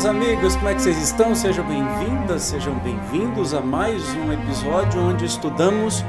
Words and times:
Meus 0.00 0.06
amigos, 0.06 0.56
como 0.56 0.68
é 0.68 0.74
que 0.74 0.80
vocês 0.80 0.96
estão? 0.96 1.34
Sejam 1.34 1.62
bem-vindas, 1.68 2.44
sejam 2.44 2.74
bem-vindos 2.78 3.52
a 3.52 3.60
mais 3.60 4.02
um 4.14 4.32
episódio 4.32 4.98
onde 4.98 5.26
estudamos 5.26 6.02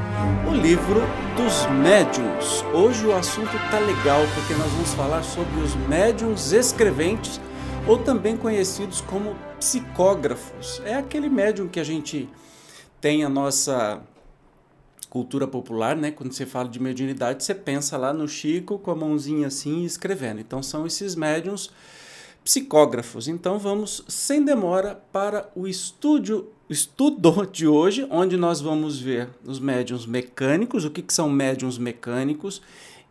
o 0.50 0.56
livro 0.56 1.02
dos 1.36 1.66
médiums. 1.84 2.64
Hoje 2.74 3.06
o 3.06 3.14
assunto 3.14 3.52
tá 3.70 3.80
legal 3.80 4.22
porque 4.34 4.54
nós 4.54 4.72
vamos 4.72 4.94
falar 4.94 5.22
sobre 5.24 5.60
os 5.60 5.76
médiums 5.90 6.54
escreventes 6.54 7.42
ou 7.86 7.98
também 7.98 8.38
conhecidos 8.38 9.02
como 9.02 9.36
psicógrafos. 9.60 10.82
É 10.86 10.96
aquele 10.96 11.28
médium 11.28 11.68
que 11.68 11.80
a 11.80 11.84
gente 11.84 12.30
tem 13.02 13.26
a 13.26 13.30
nossa 13.30 14.02
cultura 15.10 15.46
popular, 15.46 15.98
né? 15.98 16.12
Quando 16.12 16.32
você 16.32 16.46
fala 16.46 16.70
de 16.70 16.82
mediunidade, 16.82 17.44
você 17.44 17.54
pensa 17.54 17.98
lá 17.98 18.14
no 18.14 18.26
Chico 18.26 18.80
com 18.80 18.92
a 18.92 18.96
mãozinha 18.96 19.48
assim 19.48 19.84
escrevendo. 19.84 20.40
Então 20.40 20.64
são 20.64 20.88
esses 20.88 21.14
médiums 21.14 21.70
psicógrafos. 22.44 23.28
Então 23.28 23.58
vamos 23.58 24.04
sem 24.08 24.44
demora 24.44 25.02
para 25.12 25.50
o 25.56 25.68
estúdio, 25.68 26.50
estudo 26.70 27.46
de 27.52 27.68
hoje, 27.68 28.08
onde 28.10 28.38
nós 28.38 28.62
vamos 28.62 29.00
ver 29.00 29.30
os 29.46 29.60
médiums 29.60 30.06
mecânicos, 30.06 30.86
o 30.86 30.92
que, 30.92 31.02
que 31.02 31.14
são 31.14 31.30
médiums 31.30 31.78
mecânicos, 31.78 32.62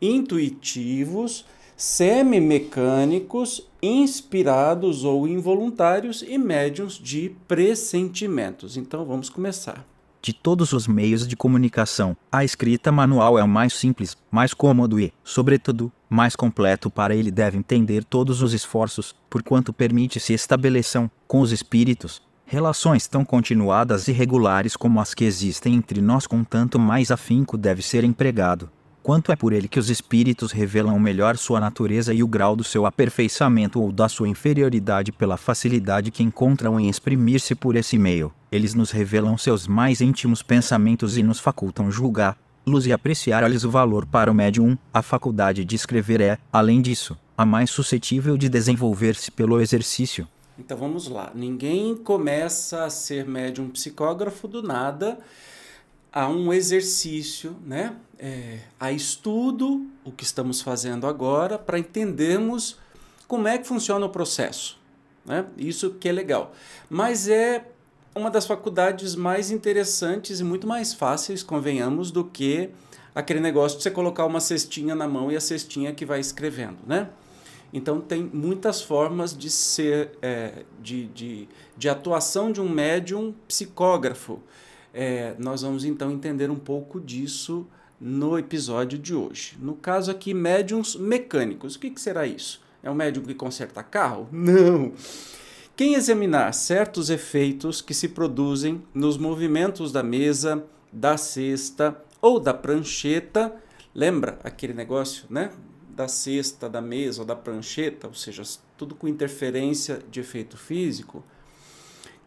intuitivos, 0.01 1.45
semimecânicos, 1.77 3.67
inspirados 3.83 5.05
ou 5.05 5.27
involuntários 5.27 6.23
e 6.23 6.37
médiums 6.37 6.95
de 6.95 7.35
pressentimentos. 7.49 8.77
Então 8.77 9.05
vamos 9.05 9.31
começar. 9.31 9.90
De 10.23 10.35
todos 10.35 10.75
os 10.75 10.87
meios 10.87 11.27
de 11.27 11.35
comunicação, 11.35 12.15
a 12.31 12.45
escrita 12.45 12.93
manual 12.93 13.39
é 13.39 13.43
o 13.43 13.49
mais 13.49 13.73
simples, 13.73 14.19
mais 14.31 14.53
cômodo 14.53 15.01
e, 15.01 15.15
sobretudo, 15.25 15.91
mais 16.11 16.37
completo 16.37 16.91
para 16.91 17.15
ele 17.15 17.31
deve 17.31 17.57
entender 17.57 18.05
todos 18.05 18.43
os 18.43 18.53
esforços, 18.53 19.17
porquanto 19.31 19.73
permite 19.73 20.21
se 20.21 20.35
estabeleçam, 20.35 21.11
com 21.27 21.41
os 21.41 21.53
espíritos, 21.53 22.21
relações 22.45 23.07
tão 23.07 23.25
continuadas 23.25 24.09
e 24.09 24.13
regulares 24.13 24.77
como 24.77 25.01
as 25.01 25.15
que 25.15 25.25
existem 25.25 25.75
entre 25.75 26.03
nós 26.03 26.27
com 26.27 26.45
tanto 26.45 26.79
mais 26.79 27.11
afinco 27.11 27.57
deve 27.57 27.81
ser 27.81 28.05
empregado. 28.05 28.69
Quanto 29.03 29.33
é 29.33 29.37
por 29.37 29.55
ele 29.55 29.67
que 29.67 29.79
os 29.79 29.89
espíritos 29.89 30.53
revelam 30.53 30.99
melhor 30.99 31.39
sua 31.39 31.59
natureza 31.59 32.13
e 32.13 32.23
o 32.23 32.29
grau 32.29 32.55
do 32.55 32.63
seu 32.63 32.85
aperfeiçoamento 32.85 33.81
ou 33.81 33.91
da 33.91 34.11
sua 34.11 34.29
inferioridade 34.29 35.11
pela 35.11 35.39
facilidade 35.39 36.11
que 36.11 36.23
encontram 36.23 36.79
em 36.79 36.89
exprimir-se 36.89 37.55
por 37.55 37.77
esse 37.77 37.97
meio. 37.99 38.31
Eles 38.53 38.75
nos 38.75 38.91
revelam 38.91 39.39
seus 39.39 39.67
mais 39.67 40.03
íntimos 40.03 40.43
pensamentos 40.43 41.17
e 41.17 41.23
nos 41.23 41.41
facultam 41.41 41.91
julgar, 41.91 42.37
luz 42.67 42.85
e 42.85 42.93
apreciar-lhes 42.93 43.65
o 43.65 43.71
valor 43.71 44.05
para 44.05 44.31
o 44.31 44.35
médium. 44.35 44.77
A 44.93 45.01
faculdade 45.01 45.65
de 45.65 45.75
escrever 45.75 46.21
é, 46.21 46.39
além 46.53 46.83
disso, 46.83 47.17
a 47.39 47.47
mais 47.47 47.71
suscetível 47.71 48.37
de 48.37 48.51
desenvolver-se 48.51 49.31
pelo 49.31 49.63
exercício. 49.63 50.29
Então 50.59 50.77
vamos 50.77 51.09
lá. 51.09 51.33
Ninguém 51.35 51.97
começa 51.97 52.85
a 52.85 52.91
ser 52.91 53.27
médium 53.27 53.71
psicógrafo 53.71 54.47
do 54.47 54.63
nada. 54.63 55.19
Há 56.13 56.29
um 56.29 56.53
exercício, 56.53 57.57
né? 57.65 57.97
É, 58.23 58.59
há 58.79 58.93
estudo, 58.93 59.87
o 60.05 60.13
que 60.13 60.25
estamos 60.25 60.61
fazendo 60.61 61.07
agora, 61.07 61.59
para 61.59 61.79
entendermos 61.79 62.77
como 63.27 63.49
é 63.49 63.57
que 63.57 63.67
funciona 63.67 64.05
o 64.05 64.11
processo. 64.11 64.79
Né? 65.25 65.47
Isso 65.57 65.95
que 65.95 66.07
é 66.07 66.13
legal. 66.13 66.53
Mas 66.91 67.29
é 67.29 67.65
uma 68.15 68.31
das 68.31 68.47
faculdades 68.47 69.15
mais 69.15 69.51
interessantes 69.51 70.39
e 70.39 70.45
muito 70.45 70.67
mais 70.67 70.93
fáceis, 70.93 71.43
convenhamos, 71.43 72.11
do 72.11 72.23
que 72.23 72.69
aquele 73.15 73.41
negócio 73.41 73.79
de 73.79 73.85
você 73.85 73.91
colocar 73.91 74.27
uma 74.27 74.41
cestinha 74.41 74.95
na 74.95 75.09
mão 75.09 75.33
e 75.33 75.37
a 75.37 75.41
cestinha 75.41 75.95
que 75.95 76.05
vai 76.05 76.21
escrevendo, 76.21 76.79
né? 76.87 77.09
Então 77.73 78.03
tem 78.03 78.23
muitas 78.23 78.83
formas 78.83 79.35
de 79.37 79.49
ser, 79.49 80.11
é, 80.21 80.65
de, 80.83 81.07
de, 81.07 81.49
de 81.75 81.89
atuação 81.89 82.53
de 82.53 82.61
um 82.61 82.69
médium 82.69 83.33
psicógrafo. 83.49 84.41
É, 84.93 85.35
nós 85.39 85.63
vamos 85.63 85.85
então 85.85 86.11
entender 86.11 86.51
um 86.51 86.59
pouco 86.59 87.01
disso 87.01 87.67
no 88.01 88.39
episódio 88.39 88.99
de 88.99 89.15
hoje. 89.15 89.57
No 89.61 89.75
caso 89.75 90.11
aqui, 90.11 90.33
médiums 90.33 90.97
mecânicos. 90.97 91.75
O 91.75 91.79
que, 91.79 91.91
que 91.91 92.01
será 92.01 92.27
isso? 92.27 92.63
É 92.83 92.91
um 92.91 92.95
médium 92.95 93.25
que 93.25 93.35
conserta 93.35 93.83
carro? 93.83 94.29
Não! 94.33 94.93
Quem 95.77 95.95
examinar 95.95 96.53
certos 96.53 97.11
efeitos 97.11 97.81
que 97.81 97.95
se 97.95 98.09
produzem 98.09 98.83
nos 98.95 99.17
movimentos 99.17 99.93
da 99.93 100.03
mesa, 100.03 100.65
da 100.93 101.17
cesta 101.17 101.97
ou 102.21 102.39
da 102.39 102.53
prancheta, 102.53 103.55
lembra 103.95 104.39
aquele 104.45 104.75
negócio, 104.75 105.25
né? 105.31 105.51
Da 105.89 106.07
cesta, 106.07 106.69
da 106.69 106.81
mesa 106.81 107.23
ou 107.23 107.27
da 107.27 107.37
prancheta, 107.37 108.07
ou 108.07 108.15
seja, 108.15 108.43
tudo 108.77 108.95
com 108.95 109.09
interferência 109.09 110.01
de 110.11 110.21
efeito 110.21 110.57
físico, 110.57 111.25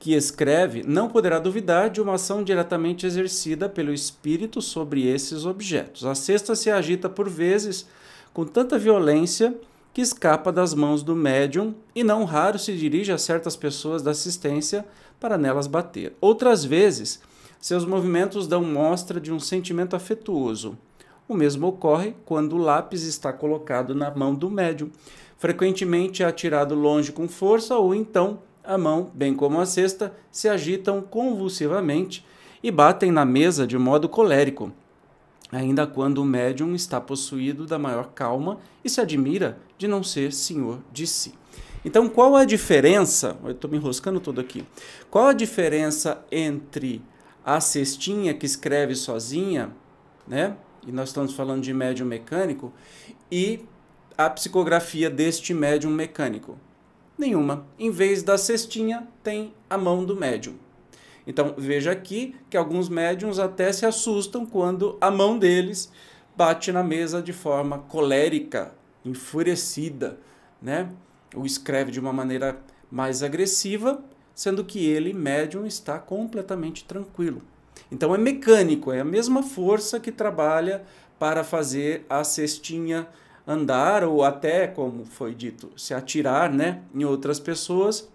que 0.03 0.14
escreve 0.14 0.84
não 0.86 1.08
poderá 1.08 1.40
duvidar 1.40 1.90
de 1.90 2.02
uma 2.02 2.16
ação 2.16 2.44
diretamente 2.44 3.06
exercida 3.06 3.69
pelo 3.69 3.94
espírito 3.94 4.62
sobre 4.62 5.08
esses 5.08 5.46
objetos. 5.46 6.06
A 6.06 6.14
cesta 6.14 6.56
se 6.56 6.69
agita 6.69 7.09
por 7.09 7.30
vezes 7.30 7.88
com 8.34 8.44
tanta 8.44 8.78
violência 8.78 9.56
que 9.94 10.02
escapa 10.02 10.52
das 10.52 10.74
mãos 10.74 11.03
do 11.03 11.16
médium 11.16 11.74
e 11.96 12.03
não 12.03 12.25
raro 12.25 12.59
se 12.59 12.75
dirige 12.75 13.14
a 13.14 13.18
certas 13.18 13.56
pessoas 13.56 14.02
da 14.02 14.12
assistência 14.12 14.86
para 15.22 15.38
nelas 15.38 15.68
bater. 15.68 16.14
Outras 16.20 16.66
vezes, 16.66 17.22
seus 17.62 17.85
movimentos 17.85 18.46
dão 18.46 18.62
mostra 18.62 19.22
de 19.22 19.31
um 19.31 19.40
sentimento 19.40 19.96
afetuoso. 19.96 20.78
O 21.30 21.34
mesmo 21.34 21.68
ocorre 21.68 22.14
quando 22.25 22.58
o 22.58 22.62
lápis 22.62 23.03
está 23.03 23.31
colocado 23.31 23.96
na 23.96 24.12
mão 24.12 24.35
do 24.35 24.50
médium. 24.50 24.91
Frequentemente 25.38 26.24
é 26.24 26.25
atirado 26.25 26.75
longe 26.75 27.14
com 27.14 27.25
força 27.25 27.78
ou 27.78 27.96
então 27.96 28.40
a 28.63 28.78
mão, 28.78 29.12
bem 29.13 29.34
como 29.34 29.59
a 29.59 29.66
cesta, 29.66 30.13
se 30.31 30.47
agitam 30.47 31.01
convulsivamente 31.01 32.25
e 32.62 32.72
batem 32.72 33.12
na 33.12 33.25
mesa 33.25 33.68
de 33.68 33.78
modo 33.78 34.07
colérico, 34.07 34.72
ainda 35.51 35.85
quando 35.85 36.19
o 36.19 36.25
médium 36.25 36.73
está 36.73 37.02
possuído 37.02 37.66
da 37.66 37.78
maior 37.78 38.12
calma 38.16 38.57
e 38.84 38.90
se 38.90 39.02
admira 39.02 39.57
de 39.78 39.88
não 39.88 40.02
ser 40.03 40.31
senhor 40.31 40.79
de 40.91 41.06
si. 41.06 41.34
Então, 41.85 42.07
qual 42.07 42.35
a 42.35 42.46
diferença? 42.46 43.38
Eu 43.44 43.52
estou 43.52 43.69
me 43.69 43.75
enroscando 43.75 44.19
todo 44.19 44.40
aqui. 44.40 44.66
Qual 45.12 45.28
a 45.28 45.34
diferença 45.34 46.23
entre 46.31 47.02
a 47.46 47.59
cestinha 47.59 48.34
que 48.34 48.46
escreve 48.46 48.96
sozinha, 48.96 49.72
né? 50.25 50.56
E 50.88 50.91
nós 50.91 51.09
estamos 51.09 51.34
falando 51.34 51.62
de 51.62 51.73
médium 51.73 52.07
mecânico, 52.07 52.72
e 53.29 53.66
a 54.18 54.29
psicografia 54.29 55.09
deste 55.09 55.53
médium 55.53 55.91
mecânico? 55.91 56.57
Nenhuma. 57.23 57.66
Em 57.79 57.89
vez 57.89 58.22
da 58.22 58.38
cestinha, 58.38 59.08
tem 59.23 59.53
a 59.70 59.78
mão 59.78 60.03
do 60.03 60.14
médium. 60.14 60.55
Então, 61.25 61.55
veja 61.58 61.90
aqui 61.90 62.35
que 62.49 62.58
alguns 62.58 62.90
médiums 62.90 63.40
até 63.40 63.72
se 63.72 63.85
assustam 63.85 64.46
quando 64.46 64.97
a 64.99 65.09
mão 65.09 65.40
deles 65.40 65.90
bate 66.35 66.70
na 66.73 66.84
mesa 66.84 67.22
de 67.22 67.31
forma 67.31 67.78
colérica, 67.79 68.73
enfurecida, 69.05 70.20
né? 70.61 70.90
Ou 71.34 71.46
escreve 71.46 71.91
de 71.91 71.99
uma 72.02 72.11
maneira 72.11 72.59
mais 72.91 73.23
agressiva, 73.23 74.03
sendo 74.35 74.66
que 74.66 74.85
ele, 74.85 75.14
médium, 75.14 75.66
está 75.66 75.97
completamente 75.99 76.84
tranquilo. 76.84 77.41
Então 77.90 78.14
é 78.14 78.17
mecânico, 78.17 78.91
é 78.91 78.99
a 78.99 79.05
mesma 79.05 79.43
força 79.43 79.97
que 79.97 80.11
trabalha 80.11 80.84
para 81.17 81.41
fazer 81.41 82.05
a 82.09 82.22
cestinha 82.26 83.08
andar 83.47 84.03
ou 84.03 84.23
até, 84.23 84.67
como 84.67 85.05
foi 85.05 85.34
dito, 85.34 85.72
se 85.75 85.93
atirar, 85.93 86.51
né, 86.51 86.81
em 86.93 87.03
outras 87.03 87.40
pessoas 87.40 88.07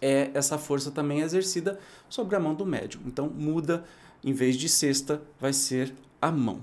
é 0.00 0.30
essa 0.34 0.56
força 0.58 0.90
também 0.90 1.20
exercida 1.20 1.78
sobre 2.08 2.36
a 2.36 2.40
mão 2.40 2.54
do 2.54 2.64
médium. 2.64 3.00
Então 3.06 3.28
muda, 3.28 3.84
em 4.24 4.32
vez 4.32 4.56
de 4.56 4.68
cesta, 4.68 5.20
vai 5.40 5.52
ser 5.52 5.94
a 6.20 6.30
mão. 6.30 6.60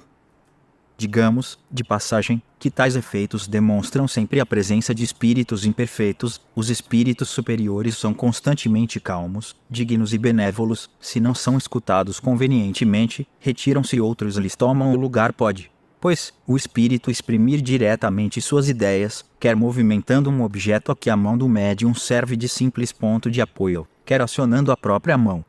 Digamos, 0.97 1.59
de 1.69 1.83
passagem, 1.83 2.41
que 2.57 2.71
tais 2.71 2.95
efeitos 2.95 3.47
demonstram 3.47 4.07
sempre 4.07 4.39
a 4.39 4.45
presença 4.45 4.95
de 4.95 5.03
espíritos 5.03 5.65
imperfeitos, 5.65 6.39
os 6.55 6.69
espíritos 6.69 7.27
superiores 7.27 7.97
são 7.97 8.13
constantemente 8.13 8.97
calmos, 9.01 9.57
dignos 9.69 10.13
e 10.13 10.17
benévolos, 10.17 10.89
se 11.01 11.19
não 11.19 11.35
são 11.35 11.57
escutados 11.57 12.17
convenientemente, 12.17 13.27
retiram-se 13.39 13.99
outros 13.99 14.37
lhes 14.37 14.55
tomam 14.55 14.93
o 14.93 14.95
lugar 14.95 15.33
pode. 15.33 15.69
Pois, 15.99 16.33
o 16.45 16.55
espírito 16.55 17.09
exprimir 17.09 17.61
diretamente 17.61 18.41
suas 18.41 18.69
ideias, 18.69 19.25
quer 19.39 19.55
movimentando 19.55 20.29
um 20.29 20.43
objeto 20.43 20.91
a 20.91 20.95
que 20.95 21.09
a 21.09 21.17
mão 21.17 21.37
do 21.37 21.47
médium 21.47 21.93
serve 21.95 22.35
de 22.35 22.47
simples 22.47 22.91
ponto 22.91 23.31
de 23.31 23.41
apoio, 23.41 23.87
quer 24.05 24.21
acionando 24.21 24.71
a 24.71 24.77
própria 24.77 25.17
mão. 25.17 25.43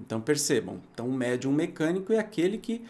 Então 0.00 0.20
percebam, 0.20 0.80
então 0.92 1.06
o 1.06 1.12
médium 1.12 1.52
mecânico 1.52 2.12
é 2.12 2.18
aquele 2.18 2.56
que 2.56 2.82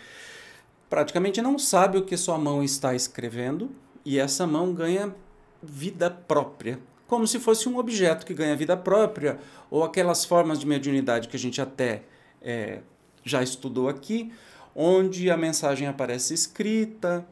praticamente 0.88 1.42
não 1.42 1.58
sabe 1.58 1.98
o 1.98 2.04
que 2.04 2.16
sua 2.16 2.38
mão 2.38 2.62
está 2.62 2.94
escrevendo 2.94 3.70
e 4.04 4.18
essa 4.18 4.46
mão 4.46 4.72
ganha 4.72 5.14
vida 5.62 6.10
própria, 6.10 6.78
como 7.06 7.26
se 7.26 7.40
fosse 7.40 7.68
um 7.68 7.78
objeto 7.78 8.24
que 8.24 8.32
ganha 8.32 8.54
vida 8.54 8.76
própria, 8.76 9.38
ou 9.70 9.82
aquelas 9.82 10.24
formas 10.24 10.58
de 10.60 10.66
mediunidade 10.66 11.28
que 11.28 11.36
a 11.36 11.38
gente 11.38 11.60
até 11.60 12.02
é, 12.40 12.80
já 13.24 13.42
estudou 13.42 13.88
aqui, 13.88 14.32
onde 14.74 15.30
a 15.30 15.36
mensagem 15.36 15.86
aparece 15.86 16.34
escrita, 16.34 17.26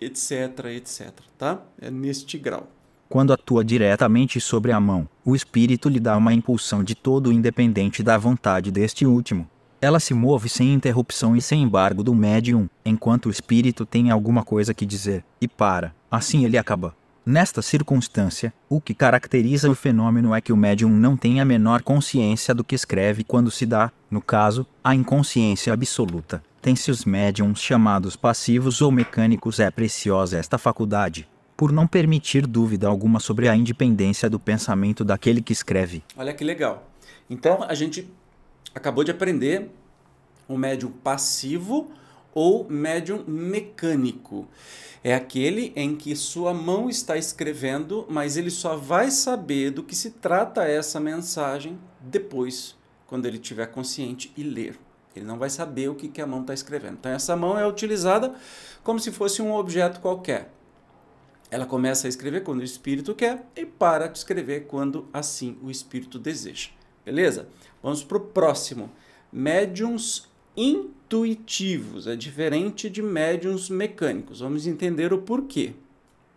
etc, 0.00 0.66
etc, 0.76 1.12
tá? 1.38 1.62
É 1.80 1.90
neste 1.90 2.38
grau. 2.38 2.68
Quando 3.08 3.32
atua 3.32 3.64
diretamente 3.64 4.40
sobre 4.40 4.72
a 4.72 4.80
mão, 4.80 5.08
o 5.24 5.36
espírito 5.36 5.88
lhe 5.88 6.00
dá 6.00 6.16
uma 6.16 6.32
impulsão 6.32 6.82
de 6.82 6.94
todo 6.94 7.32
independente 7.32 8.02
da 8.02 8.18
vontade 8.18 8.70
deste 8.70 9.06
último. 9.06 9.48
Ela 9.80 10.00
se 10.00 10.14
move 10.14 10.48
sem 10.48 10.72
interrupção 10.72 11.36
e 11.36 11.42
sem 11.42 11.62
embargo 11.62 12.02
do 12.02 12.14
médium, 12.14 12.68
enquanto 12.84 13.26
o 13.26 13.30
espírito 13.30 13.84
tem 13.84 14.10
alguma 14.10 14.42
coisa 14.42 14.72
que 14.72 14.86
dizer, 14.86 15.22
e 15.40 15.46
para. 15.46 15.94
Assim 16.10 16.44
ele 16.44 16.56
acaba. 16.56 16.96
Nesta 17.26 17.62
circunstância, 17.62 18.52
o 18.68 18.82
que 18.82 18.92
caracteriza 18.92 19.70
o 19.70 19.74
fenômeno 19.74 20.34
é 20.34 20.42
que 20.42 20.52
o 20.52 20.56
médium 20.56 20.90
não 20.90 21.16
tem 21.16 21.40
a 21.40 21.44
menor 21.44 21.82
consciência 21.82 22.54
do 22.54 22.62
que 22.62 22.74
escreve 22.74 23.24
quando 23.24 23.50
se 23.50 23.64
dá, 23.64 23.90
no 24.10 24.20
caso, 24.20 24.66
a 24.82 24.94
inconsciência 24.94 25.72
absoluta. 25.72 26.44
Tem-se 26.60 26.90
os 26.90 27.06
médiums 27.06 27.62
chamados 27.62 28.14
passivos 28.14 28.82
ou 28.82 28.92
mecânicos 28.92 29.58
é 29.58 29.70
preciosa 29.70 30.36
esta 30.36 30.58
faculdade, 30.58 31.26
por 31.56 31.72
não 31.72 31.86
permitir 31.86 32.46
dúvida 32.46 32.88
alguma 32.88 33.18
sobre 33.18 33.48
a 33.48 33.56
independência 33.56 34.28
do 34.28 34.38
pensamento 34.38 35.02
daquele 35.02 35.40
que 35.40 35.52
escreve. 35.52 36.04
Olha 36.18 36.34
que 36.34 36.44
legal. 36.44 36.90
Então 37.30 37.62
a 37.62 37.72
gente 37.72 38.06
acabou 38.74 39.02
de 39.02 39.10
aprender 39.10 39.70
o 40.46 40.58
médium 40.58 40.90
passivo 40.90 41.90
ou 42.34 42.68
médium 42.68 43.24
mecânico. 43.26 44.48
É 45.02 45.14
aquele 45.14 45.72
em 45.76 45.94
que 45.94 46.16
sua 46.16 46.54
mão 46.54 46.88
está 46.88 47.16
escrevendo, 47.16 48.06
mas 48.08 48.36
ele 48.36 48.50
só 48.50 48.74
vai 48.74 49.10
saber 49.10 49.70
do 49.70 49.82
que 49.82 49.94
se 49.94 50.10
trata 50.10 50.64
essa 50.64 50.98
mensagem 50.98 51.78
depois, 52.00 52.74
quando 53.06 53.26
ele 53.26 53.36
estiver 53.36 53.66
consciente 53.66 54.32
e 54.36 54.42
ler. 54.42 54.78
Ele 55.14 55.24
não 55.24 55.38
vai 55.38 55.50
saber 55.50 55.88
o 55.88 55.94
que, 55.94 56.08
que 56.08 56.20
a 56.20 56.26
mão 56.26 56.40
está 56.40 56.54
escrevendo. 56.54 56.94
Então, 56.94 57.12
essa 57.12 57.36
mão 57.36 57.58
é 57.58 57.66
utilizada 57.66 58.34
como 58.82 58.98
se 58.98 59.12
fosse 59.12 59.40
um 59.40 59.54
objeto 59.54 60.00
qualquer. 60.00 60.50
Ela 61.50 61.66
começa 61.66 62.06
a 62.06 62.10
escrever 62.10 62.42
quando 62.42 62.60
o 62.60 62.64
espírito 62.64 63.14
quer 63.14 63.46
e 63.54 63.64
para 63.64 64.08
de 64.08 64.18
escrever 64.18 64.66
quando 64.66 65.06
assim 65.12 65.56
o 65.62 65.70
espírito 65.70 66.18
deseja. 66.18 66.70
Beleza? 67.04 67.48
Vamos 67.82 68.02
para 68.02 68.16
o 68.16 68.20
próximo. 68.20 68.90
Médiums 69.30 70.26
intuitivos. 70.56 72.06
É 72.06 72.16
diferente 72.16 72.88
de 72.88 73.02
médiums 73.02 73.68
mecânicos. 73.68 74.40
Vamos 74.40 74.66
entender 74.66 75.12
o 75.12 75.18
porquê. 75.18 75.72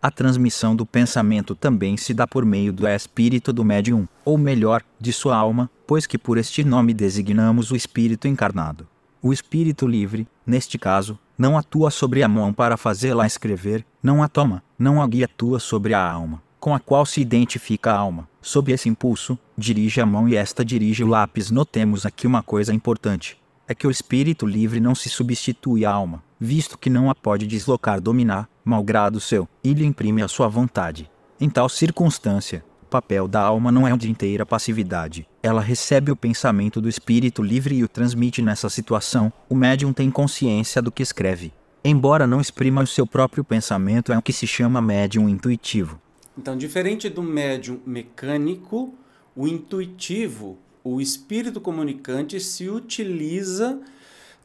A 0.00 0.10
transmissão 0.12 0.76
do 0.76 0.86
pensamento 0.86 1.56
também 1.56 1.96
se 1.96 2.14
dá 2.14 2.24
por 2.24 2.44
meio 2.44 2.72
do 2.72 2.86
espírito 2.86 3.52
do 3.52 3.64
médium, 3.64 4.06
ou 4.24 4.38
melhor, 4.38 4.84
de 5.00 5.12
sua 5.12 5.36
alma, 5.36 5.68
pois 5.86 6.06
que 6.06 6.16
por 6.16 6.38
este 6.38 6.62
nome 6.62 6.94
designamos 6.94 7.72
o 7.72 7.76
espírito 7.76 8.28
encarnado. 8.28 8.86
O 9.20 9.32
espírito 9.32 9.88
livre, 9.88 10.28
neste 10.46 10.78
caso, 10.78 11.18
não 11.36 11.58
atua 11.58 11.90
sobre 11.90 12.22
a 12.22 12.28
mão 12.28 12.52
para 12.52 12.76
fazê-la 12.76 13.26
escrever, 13.26 13.84
não 14.00 14.22
a 14.22 14.28
toma, 14.28 14.62
não 14.78 15.00
a 15.00 15.06
guia 15.06 15.24
atua 15.24 15.58
sobre 15.58 15.94
a 15.94 16.12
alma, 16.12 16.42
com 16.60 16.74
a 16.74 16.80
qual 16.80 17.04
se 17.06 17.20
identifica 17.20 17.92
a 17.92 17.96
alma. 17.96 18.28
Sob 18.42 18.72
esse 18.72 18.88
impulso, 18.88 19.38
dirige 19.56 20.00
a 20.00 20.06
mão 20.06 20.28
e 20.28 20.36
esta 20.36 20.64
dirige 20.64 21.04
o 21.04 21.08
lápis. 21.08 21.50
Notemos 21.50 22.06
aqui 22.06 22.26
uma 22.26 22.42
coisa 22.42 22.72
importante: 22.74 23.37
é 23.68 23.74
que 23.74 23.86
o 23.86 23.90
espírito 23.90 24.46
livre 24.46 24.80
não 24.80 24.94
se 24.94 25.10
substitui 25.10 25.84
à 25.84 25.92
alma, 25.92 26.24
visto 26.40 26.78
que 26.78 26.88
não 26.88 27.10
a 27.10 27.14
pode 27.14 27.46
deslocar, 27.46 28.00
dominar, 28.00 28.48
malgrado 28.64 29.20
seu, 29.20 29.46
e 29.62 29.74
lhe 29.74 29.84
imprime 29.84 30.22
a 30.22 30.28
sua 30.28 30.48
vontade. 30.48 31.10
Em 31.38 31.50
tal 31.50 31.68
circunstância, 31.68 32.64
o 32.82 32.86
papel 32.86 33.28
da 33.28 33.42
alma 33.42 33.70
não 33.70 33.86
é 33.86 33.94
de 33.94 34.10
inteira 34.10 34.46
passividade. 34.46 35.28
Ela 35.42 35.60
recebe 35.60 36.10
o 36.10 36.16
pensamento 36.16 36.80
do 36.80 36.88
espírito 36.88 37.42
livre 37.42 37.76
e 37.76 37.84
o 37.84 37.88
transmite 37.88 38.40
nessa 38.40 38.70
situação. 38.70 39.30
O 39.50 39.54
médium 39.54 39.92
tem 39.92 40.10
consciência 40.10 40.80
do 40.80 40.90
que 40.90 41.02
escreve. 41.02 41.52
Embora 41.84 42.26
não 42.26 42.40
exprima 42.40 42.82
o 42.82 42.86
seu 42.86 43.06
próprio 43.06 43.44
pensamento, 43.44 44.12
é 44.12 44.18
o 44.18 44.22
que 44.22 44.32
se 44.32 44.46
chama 44.46 44.80
médium 44.80 45.28
intuitivo. 45.28 46.00
Então, 46.36 46.56
diferente 46.56 47.10
do 47.10 47.22
médium 47.22 47.80
mecânico, 47.84 48.94
o 49.36 49.46
intuitivo, 49.46 50.56
o 50.82 51.00
espírito 51.00 51.60
comunicante 51.60 52.38
se 52.40 52.68
utiliza 52.68 53.80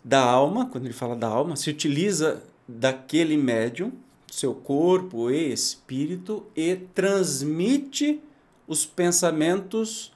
da 0.04 0.22
alma, 0.22 0.66
quando 0.66 0.86
ele 0.86 0.94
fala 0.94 1.16
da 1.16 1.28
alma, 1.28 1.56
se 1.56 1.70
utiliza 1.70 2.44
daquele 2.68 3.38
médium, 3.38 3.92
seu 4.30 4.54
corpo 4.54 5.30
e 5.30 5.52
espírito, 5.52 6.46
e 6.56 6.76
transmite 6.76 8.20
os 8.68 8.86
pensamentos 8.86 10.12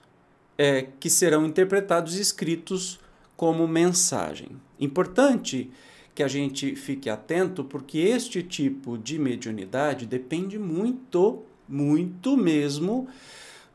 é, 0.58 0.88
que 1.00 1.10
serão 1.10 1.46
interpretados 1.46 2.18
e 2.18 2.22
escritos 2.22 3.00
como 3.36 3.68
mensagem. 3.68 4.50
Importante 4.80 5.70
que 6.16 6.24
a 6.24 6.28
gente 6.28 6.75
fique 6.75 7.10
atento, 7.10 7.63
porque 7.63 8.00
este 8.00 8.42
tipo 8.42 8.98
de 8.98 9.20
mediunidade 9.20 10.06
depende 10.06 10.58
muito 10.58 11.44
muito 11.68 12.38
mesmo 12.38 13.08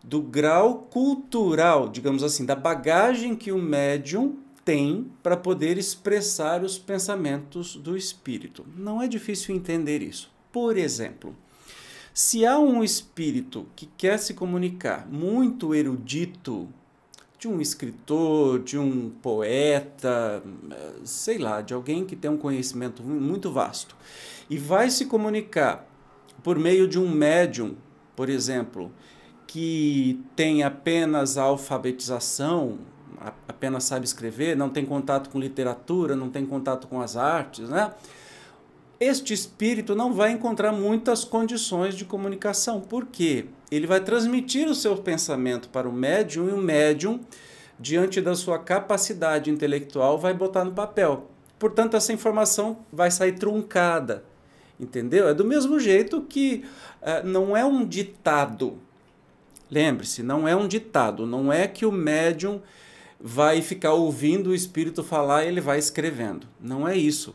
do 0.02 0.20
grau 0.20 0.88
cultural, 0.90 1.88
digamos 1.88 2.22
assim, 2.22 2.44
da 2.44 2.56
bagagem 2.56 3.34
que 3.36 3.52
o 3.52 3.58
médium 3.58 4.36
tem 4.64 5.10
para 5.22 5.36
poder 5.36 5.78
expressar 5.78 6.62
os 6.62 6.78
pensamentos 6.78 7.76
do 7.76 7.96
espírito. 7.96 8.64
Não 8.76 9.02
é 9.02 9.08
difícil 9.08 9.54
entender 9.54 10.02
isso. 10.02 10.30
Por 10.50 10.76
exemplo, 10.76 11.34
se 12.14 12.44
há 12.44 12.58
um 12.58 12.84
espírito 12.84 13.66
que 13.74 13.86
quer 13.96 14.18
se 14.18 14.34
comunicar 14.34 15.08
muito 15.08 15.74
erudito, 15.74 16.68
de 17.38 17.48
um 17.48 17.60
escritor, 17.60 18.60
de 18.60 18.78
um 18.78 19.10
poeta, 19.10 20.40
sei 21.02 21.38
lá, 21.38 21.60
de 21.60 21.74
alguém 21.74 22.04
que 22.04 22.14
tem 22.14 22.30
um 22.30 22.36
conhecimento 22.36 23.02
muito 23.02 23.50
vasto, 23.50 23.96
e 24.48 24.56
vai 24.56 24.90
se 24.90 25.06
comunicar 25.06 25.88
por 26.40 26.56
meio 26.56 26.86
de 26.86 27.00
um 27.00 27.10
médium, 27.10 27.74
por 28.14 28.28
exemplo, 28.28 28.92
que 29.52 30.18
tem 30.34 30.62
apenas 30.62 31.36
alfabetização, 31.36 32.78
apenas 33.46 33.84
sabe 33.84 34.06
escrever, 34.06 34.56
não 34.56 34.70
tem 34.70 34.82
contato 34.82 35.28
com 35.28 35.38
literatura, 35.38 36.16
não 36.16 36.30
tem 36.30 36.46
contato 36.46 36.86
com 36.86 37.02
as 37.02 37.18
artes, 37.18 37.68
né? 37.68 37.92
Este 38.98 39.34
espírito 39.34 39.94
não 39.94 40.14
vai 40.14 40.32
encontrar 40.32 40.72
muitas 40.72 41.22
condições 41.22 41.94
de 41.94 42.06
comunicação. 42.06 42.80
Por 42.80 43.04
quê? 43.04 43.44
Ele 43.70 43.86
vai 43.86 44.00
transmitir 44.00 44.66
o 44.68 44.74
seu 44.74 44.96
pensamento 44.96 45.68
para 45.68 45.86
o 45.86 45.92
médium 45.92 46.48
e 46.48 46.52
o 46.52 46.56
médium, 46.56 47.20
diante 47.78 48.22
da 48.22 48.34
sua 48.34 48.58
capacidade 48.58 49.50
intelectual, 49.50 50.16
vai 50.16 50.32
botar 50.32 50.64
no 50.64 50.72
papel. 50.72 51.28
Portanto, 51.58 51.94
essa 51.94 52.10
informação 52.10 52.78
vai 52.90 53.10
sair 53.10 53.32
truncada, 53.32 54.24
Entendeu? 54.80 55.28
É 55.28 55.34
do 55.34 55.44
mesmo 55.44 55.78
jeito 55.78 56.22
que 56.22 56.64
uh, 57.02 57.26
não 57.26 57.56
é 57.56 57.64
um 57.64 57.86
ditado. 57.86 58.78
Lembre-se, 59.72 60.22
não 60.22 60.46
é 60.46 60.54
um 60.54 60.68
ditado. 60.68 61.26
Não 61.26 61.50
é 61.50 61.66
que 61.66 61.86
o 61.86 61.90
médium 61.90 62.60
vai 63.18 63.62
ficar 63.62 63.94
ouvindo 63.94 64.50
o 64.50 64.54
espírito 64.54 65.02
falar 65.02 65.44
e 65.44 65.48
ele 65.48 65.62
vai 65.62 65.78
escrevendo. 65.78 66.46
Não 66.60 66.86
é 66.86 66.94
isso. 66.94 67.34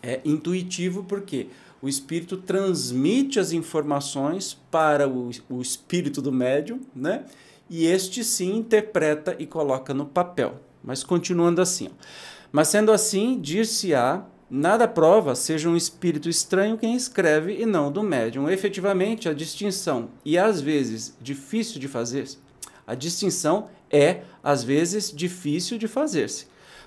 É 0.00 0.20
intuitivo 0.24 1.02
porque 1.02 1.48
o 1.82 1.88
espírito 1.88 2.36
transmite 2.36 3.40
as 3.40 3.50
informações 3.50 4.56
para 4.70 5.08
o, 5.08 5.30
o 5.50 5.60
espírito 5.60 6.22
do 6.22 6.30
médium, 6.30 6.78
né? 6.94 7.24
E 7.68 7.84
este 7.84 8.22
sim 8.22 8.54
interpreta 8.54 9.34
e 9.36 9.44
coloca 9.44 9.92
no 9.92 10.06
papel. 10.06 10.60
Mas 10.84 11.02
continuando 11.02 11.60
assim. 11.60 11.88
Ó. 11.88 12.04
Mas 12.52 12.68
sendo 12.68 12.92
assim, 12.92 13.40
dir-se-á 13.40 14.24
Nada 14.50 14.86
prova 14.86 15.34
seja 15.34 15.68
um 15.68 15.76
espírito 15.76 16.28
estranho 16.28 16.76
quem 16.76 16.94
escreve 16.94 17.60
e 17.60 17.64
não 17.64 17.90
do 17.90 18.02
médium. 18.02 18.48
Efetivamente, 18.48 19.28
a 19.28 19.32
distinção, 19.32 20.10
e 20.24 20.36
às 20.36 20.60
vezes 20.60 21.16
difícil 21.20 21.80
de 21.80 21.88
fazer, 21.88 22.28
a 22.86 22.94
distinção 22.94 23.68
é 23.90 24.22
às 24.42 24.62
vezes 24.62 25.10
difícil 25.10 25.78
de 25.78 25.88
fazer-se. 25.88 26.46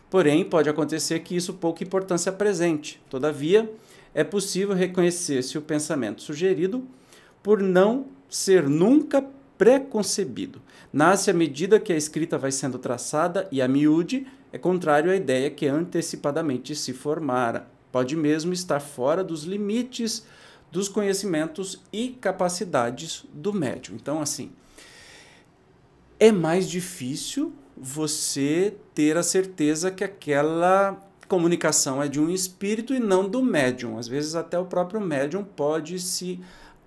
Porém, 0.10 0.46
pode 0.46 0.70
acontecer 0.70 1.20
que 1.20 1.36
isso 1.36 1.56
pouca 1.56 1.84
importância 1.84 2.30
apresente. 2.30 3.02
Todavia, 3.10 3.70
é 4.14 4.24
possível 4.24 4.76
reconhecer 4.76 5.42
se 5.44 5.58
o 5.58 5.62
pensamento 5.62 6.22
sugerido, 6.22 6.88
por 7.42 7.62
não 7.62 8.06
ser 8.30 8.70
nunca 8.70 9.26
preconcebido, 9.58 10.62
nasce 10.94 11.32
à 11.32 11.34
medida 11.34 11.80
que 11.80 11.92
a 11.92 11.98
escrita 11.98 12.38
vai 12.38 12.52
sendo 12.52 12.78
traçada 12.78 13.48
e 13.52 13.62
a 13.62 13.68
miúde 13.68 14.28
é 14.58 14.60
contrário 14.60 15.12
à 15.12 15.16
ideia 15.16 15.52
que 15.52 15.68
antecipadamente 15.68 16.76
se 16.76 16.92
formara. 16.92 17.68
Pode 17.92 18.16
mesmo 18.16 18.52
estar 18.52 18.80
fora 18.80 19.24
dos 19.24 19.44
limites 19.44 20.26
dos 20.72 20.90
conhecimentos 20.90 21.80
e 21.94 22.10
capacidades 22.20 23.24
do 23.32 23.54
médium. 23.54 23.96
Então, 23.96 24.20
assim, 24.20 24.52
é 26.20 26.32
mais 26.32 26.68
difícil 26.68 27.54
você 27.78 28.76
ter 28.96 29.16
a 29.16 29.22
certeza 29.22 29.92
que 29.92 30.04
aquela 30.04 30.98
comunicação 31.28 32.02
é 32.02 32.08
de 32.08 32.20
um 32.20 32.32
espírito 32.32 32.96
e 32.96 33.00
não 33.00 33.30
do 33.30 33.44
médium. 33.44 34.00
Às 34.00 34.08
vezes 34.08 34.34
até 34.34 34.58
o 34.58 34.66
próprio 34.66 35.00
médium 35.00 35.44
pode 35.44 36.00
se 36.00 36.40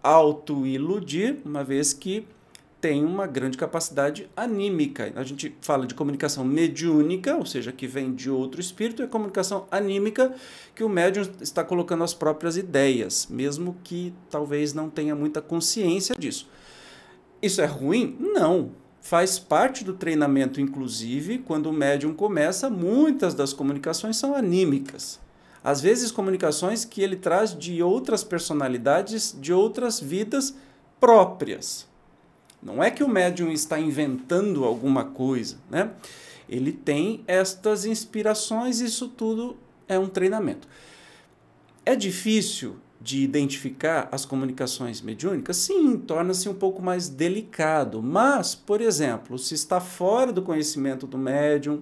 auto-iludir, 0.02 1.38
uma 1.44 1.62
vez 1.62 1.92
que 1.92 2.26
tem 2.80 3.04
uma 3.04 3.26
grande 3.26 3.58
capacidade 3.58 4.28
anímica. 4.34 5.12
A 5.14 5.22
gente 5.22 5.54
fala 5.60 5.86
de 5.86 5.94
comunicação 5.94 6.44
mediúnica, 6.44 7.36
ou 7.36 7.44
seja, 7.44 7.70
que 7.70 7.86
vem 7.86 8.14
de 8.14 8.30
outro 8.30 8.60
espírito, 8.60 9.02
e 9.02 9.06
comunicação 9.06 9.66
anímica, 9.70 10.34
que 10.74 10.82
o 10.82 10.88
médium 10.88 11.28
está 11.40 11.62
colocando 11.62 12.02
as 12.02 12.14
próprias 12.14 12.56
ideias, 12.56 13.26
mesmo 13.28 13.76
que 13.84 14.14
talvez 14.30 14.72
não 14.72 14.88
tenha 14.88 15.14
muita 15.14 15.42
consciência 15.42 16.14
disso. 16.18 16.48
Isso 17.42 17.60
é 17.60 17.66
ruim? 17.66 18.16
Não. 18.18 18.72
Faz 19.02 19.38
parte 19.38 19.84
do 19.84 19.94
treinamento, 19.94 20.60
inclusive, 20.60 21.38
quando 21.38 21.66
o 21.66 21.72
médium 21.72 22.14
começa, 22.14 22.70
muitas 22.70 23.34
das 23.34 23.52
comunicações 23.52 24.16
são 24.16 24.34
anímicas. 24.34 25.18
Às 25.62 25.80
vezes, 25.80 26.10
comunicações 26.10 26.84
que 26.84 27.02
ele 27.02 27.16
traz 27.16 27.56
de 27.56 27.82
outras 27.82 28.24
personalidades, 28.24 29.36
de 29.38 29.52
outras 29.52 30.00
vidas 30.00 30.54
próprias. 30.98 31.89
Não 32.62 32.82
é 32.82 32.90
que 32.90 33.02
o 33.02 33.08
médium 33.08 33.50
está 33.50 33.78
inventando 33.78 34.64
alguma 34.64 35.04
coisa, 35.04 35.56
né? 35.70 35.90
Ele 36.48 36.72
tem 36.72 37.22
estas 37.26 37.84
inspirações, 37.84 38.80
isso 38.80 39.08
tudo 39.08 39.56
é 39.88 39.98
um 39.98 40.08
treinamento. 40.08 40.66
É 41.86 41.94
difícil 41.94 42.76
de 43.00 43.22
identificar 43.22 44.08
as 44.12 44.26
comunicações 44.26 45.00
mediúnicas? 45.00 45.56
Sim, 45.56 45.96
torna-se 45.96 46.48
um 46.48 46.54
pouco 46.54 46.82
mais 46.82 47.08
delicado. 47.08 48.02
Mas, 48.02 48.54
por 48.54 48.80
exemplo, 48.80 49.38
se 49.38 49.54
está 49.54 49.80
fora 49.80 50.32
do 50.32 50.42
conhecimento 50.42 51.06
do 51.06 51.16
médium, 51.16 51.80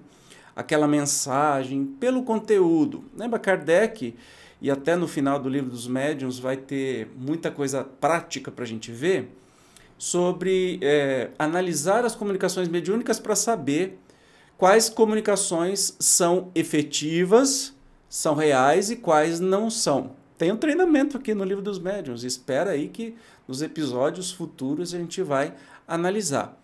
aquela 0.55 0.87
mensagem, 0.87 1.85
pelo 1.85 2.23
conteúdo. 2.23 3.03
Lembra 3.17 3.37
Kardec, 3.37 4.15
e 4.61 4.71
até 4.71 4.95
no 4.95 5.07
final 5.07 5.39
do 5.39 5.49
livro 5.49 5.69
dos 5.69 5.87
médiuns 5.87 6.39
vai 6.39 6.57
ter 6.57 7.09
muita 7.17 7.49
coisa 7.51 7.83
prática 7.83 8.51
para 8.51 8.63
a 8.63 8.67
gente 8.67 8.91
ver 8.91 9.29
sobre 9.99 10.79
é, 10.81 11.29
analisar 11.37 12.05
as 12.05 12.15
comunicações 12.15 12.69
mediúnicas 12.69 13.19
para 13.19 13.35
saber 13.35 13.99
quais 14.57 14.89
comunicações 14.89 15.95
são 15.99 16.49
efetivas, 16.55 17.75
são 18.07 18.33
reais 18.33 18.89
e 18.89 18.95
quais 18.95 19.41
não 19.41 19.69
são. 19.69 20.11
Tem 20.37 20.53
um 20.53 20.57
treinamento 20.57 21.17
aqui 21.17 21.33
no 21.33 21.43
livro 21.43 21.61
dos 21.61 21.77
médiuns. 21.77 22.23
Espera 22.23 22.71
aí 22.71 22.87
que 22.87 23.13
nos 23.45 23.61
episódios 23.61 24.31
futuros 24.31 24.93
a 24.93 24.97
gente 24.97 25.21
vai 25.21 25.53
analisar. 25.85 26.57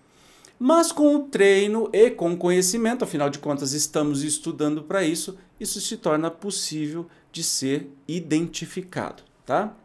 Mas 0.57 0.93
com 0.93 1.13
o 1.17 1.23
treino 1.23 1.89
e 1.91 2.09
com 2.09 2.31
o 2.31 2.37
conhecimento, 2.37 3.03
afinal 3.03 3.29
de 3.29 3.39
contas 3.39 3.73
estamos 3.73 4.23
estudando 4.23 4.81
para 4.83 5.03
isso, 5.03 5.37
isso 5.59 5.81
se 5.81 5.97
torna 5.97 6.31
possível 6.31 7.05
de 7.33 7.43
ser 7.43 7.91
identificado, 8.07 9.23
tá? 9.45 9.75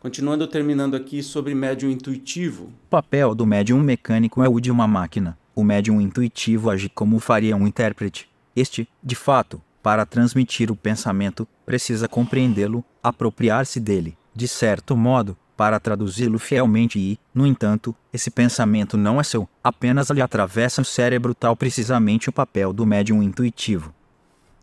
Continuando 0.00 0.46
terminando 0.46 0.94
aqui 0.94 1.24
sobre 1.24 1.56
médium 1.56 1.90
intuitivo. 1.90 2.66
O 2.66 2.88
papel 2.88 3.34
do 3.34 3.44
médium 3.44 3.80
mecânico 3.80 4.44
é 4.44 4.48
o 4.48 4.60
de 4.60 4.70
uma 4.70 4.86
máquina. 4.86 5.36
O 5.56 5.64
médium 5.64 6.00
intuitivo 6.00 6.70
age 6.70 6.88
como 6.88 7.18
faria 7.18 7.56
um 7.56 7.66
intérprete. 7.66 8.30
Este, 8.54 8.88
de 9.02 9.16
fato, 9.16 9.60
para 9.82 10.06
transmitir 10.06 10.70
o 10.70 10.76
pensamento, 10.76 11.48
precisa 11.66 12.06
compreendê-lo, 12.06 12.84
apropriar-se 13.02 13.80
dele, 13.80 14.16
de 14.32 14.46
certo 14.46 14.96
modo, 14.96 15.36
para 15.56 15.80
traduzi-lo 15.80 16.38
fielmente 16.38 16.96
e, 16.96 17.18
no 17.34 17.44
entanto, 17.44 17.92
esse 18.12 18.30
pensamento 18.30 18.96
não 18.96 19.18
é 19.18 19.24
seu, 19.24 19.48
apenas 19.64 20.10
lhe 20.10 20.22
atravessa 20.22 20.80
o 20.80 20.84
cérebro 20.84 21.34
tal 21.34 21.56
precisamente 21.56 22.28
o 22.28 22.32
papel 22.32 22.72
do 22.72 22.86
médium 22.86 23.20
intuitivo. 23.20 23.92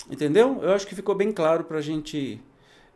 Entendeu? 0.10 0.60
Eu 0.62 0.74
acho 0.74 0.88
que 0.88 0.96
ficou 0.96 1.14
bem 1.14 1.34
claro 1.34 1.66
para 1.66 1.80
a 1.80 1.82
gente 1.82 2.40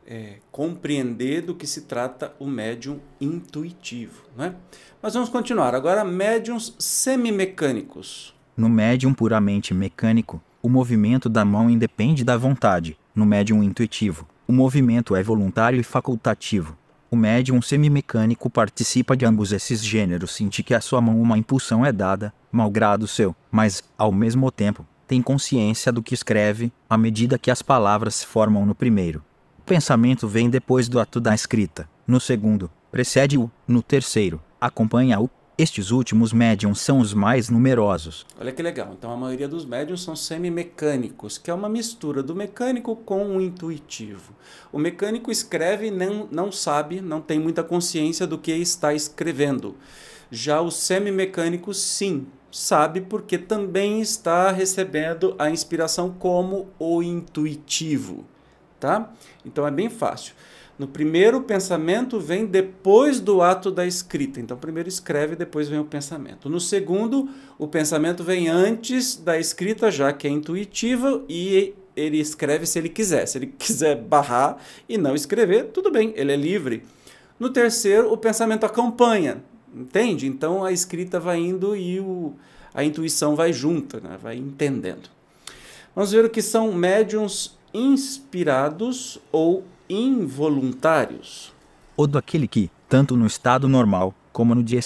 é, 0.07 0.37
compreender 0.51 1.41
do 1.41 1.53
que 1.53 1.67
se 1.67 1.81
trata 1.81 2.33
o 2.39 2.47
médium 2.47 2.99
intuitivo. 3.21 4.23
Né? 4.35 4.55
Mas 5.01 5.13
vamos 5.13 5.29
continuar. 5.29 5.75
Agora, 5.75 6.03
médiums 6.03 6.75
semimecânicos. 6.79 8.33
No 8.57 8.67
médium 8.67 9.13
puramente 9.13 9.73
mecânico, 9.73 10.41
o 10.61 10.67
movimento 10.67 11.29
da 11.29 11.45
mão 11.45 11.69
independe 11.69 12.23
da 12.23 12.35
vontade. 12.35 12.97
No 13.15 13.25
médium 13.25 13.63
intuitivo, 13.63 14.27
o 14.47 14.51
movimento 14.51 15.15
é 15.15 15.23
voluntário 15.23 15.79
e 15.79 15.83
facultativo. 15.83 16.75
O 17.11 17.15
médium 17.15 17.61
semimecânico 17.61 18.49
participa 18.49 19.15
de 19.15 19.25
ambos 19.25 19.51
esses 19.51 19.83
gêneros, 19.83 20.35
sente 20.35 20.61
que 20.61 20.73
a 20.73 20.81
sua 20.81 21.01
mão 21.01 21.19
uma 21.19 21.37
impulsão 21.37 21.85
é 21.85 21.91
dada, 21.91 22.33
malgrado 22.51 23.07
seu, 23.07 23.35
mas, 23.51 23.83
ao 23.97 24.11
mesmo 24.11 24.51
tempo, 24.51 24.85
tem 25.07 25.21
consciência 25.21 25.91
do 25.91 26.03
que 26.03 26.13
escreve, 26.13 26.71
à 26.87 26.97
medida 26.97 27.39
que 27.39 27.49
as 27.49 27.63
palavras 27.63 28.15
se 28.15 28.27
formam 28.27 28.63
no 28.63 28.75
primeiro 28.75 29.23
pensamento 29.69 30.27
vem 30.27 30.49
depois 30.49 30.89
do 30.89 30.99
ato 30.99 31.19
da 31.19 31.35
escrita. 31.35 31.87
No 32.07 32.19
segundo, 32.19 32.71
precede-o. 32.91 33.51
No 33.67 33.83
terceiro, 33.83 34.41
acompanha-o. 34.59 35.29
Estes 35.59 35.91
últimos 35.91 36.33
médiums 36.33 36.81
são 36.81 36.99
os 36.99 37.13
mais 37.13 37.49
numerosos. 37.49 38.25
Olha 38.39 38.51
que 38.51 38.63
legal. 38.63 38.95
Então 38.97 39.11
a 39.11 39.15
maioria 39.15 39.47
dos 39.47 39.65
médiums 39.65 40.01
são 40.01 40.15
semimecânicos, 40.15 41.37
que 41.37 41.51
é 41.51 41.53
uma 41.53 41.69
mistura 41.69 42.23
do 42.23 42.35
mecânico 42.35 42.95
com 42.95 43.37
o 43.37 43.39
intuitivo. 43.39 44.33
O 44.71 44.79
mecânico 44.79 45.29
escreve 45.29 45.89
e 45.89 45.91
não, 45.91 46.27
não 46.31 46.51
sabe, 46.51 46.99
não 46.99 47.21
tem 47.21 47.37
muita 47.37 47.63
consciência 47.63 48.25
do 48.25 48.39
que 48.39 48.51
está 48.51 48.91
escrevendo. 48.91 49.75
Já 50.31 50.61
o 50.61 50.71
semimecânico, 50.71 51.75
sim, 51.75 52.25
sabe 52.51 53.01
porque 53.01 53.37
também 53.37 54.01
está 54.01 54.51
recebendo 54.51 55.35
a 55.37 55.51
inspiração 55.51 56.09
como 56.09 56.69
o 56.79 57.03
intuitivo 57.03 58.25
tá? 58.79 59.11
Então 59.45 59.67
é 59.67 59.71
bem 59.71 59.89
fácil. 59.89 60.33
No 60.79 60.87
primeiro, 60.87 61.39
o 61.39 61.43
pensamento 61.43 62.21
vem 62.21 62.45
depois 62.45 63.19
do 63.19 63.41
ato 63.41 63.69
da 63.69 63.85
escrita. 63.85 64.39
Então, 64.39 64.55
primeiro 64.55 64.87
escreve, 64.87 65.35
depois 65.35 65.67
vem 65.67 65.77
o 65.77 65.83
pensamento. 65.83 66.49
No 66.49 66.57
segundo, 66.57 67.27
o 67.57 67.67
pensamento 67.67 68.23
vem 68.23 68.47
antes 68.47 69.17
da 69.17 69.37
escrita, 69.37 69.91
já 69.91 70.13
que 70.13 70.25
é 70.25 70.29
intuitiva, 70.29 71.21
e 71.27 71.73
ele 71.97 72.17
escreve 72.17 72.65
se 72.65 72.79
ele 72.79 72.87
quiser. 72.87 73.25
Se 73.25 73.37
ele 73.37 73.47
quiser 73.59 73.97
barrar 73.97 74.57
e 74.87 74.97
não 74.97 75.13
escrever, 75.13 75.65
tudo 75.65 75.91
bem, 75.91 76.13
ele 76.15 76.31
é 76.31 76.37
livre. 76.37 76.85
No 77.37 77.49
terceiro, 77.49 78.13
o 78.13 78.15
pensamento 78.15 78.65
acompanha, 78.65 79.43
entende? 79.75 80.27
Então, 80.27 80.63
a 80.63 80.71
escrita 80.71 81.19
vai 81.19 81.39
indo 81.39 81.75
e 81.75 81.99
o, 81.99 82.33
a 82.73 82.85
intuição 82.85 83.35
vai 83.35 83.51
junto, 83.51 84.01
né? 84.01 84.17
vai 84.21 84.37
entendendo. 84.37 85.09
Vamos 85.93 86.13
ver 86.13 86.23
o 86.23 86.29
que 86.29 86.41
são 86.41 86.71
médiums 86.71 87.58
inspirados 87.73 89.19
ou 89.31 89.65
involuntários. 89.89 91.53
Ou 91.95 92.07
daquele 92.07 92.47
que, 92.47 92.69
tanto 92.87 93.17
no 93.17 93.25
estado 93.25 93.67
normal 93.67 94.13
como 94.31 94.55
no 94.55 94.63
de 94.63 94.79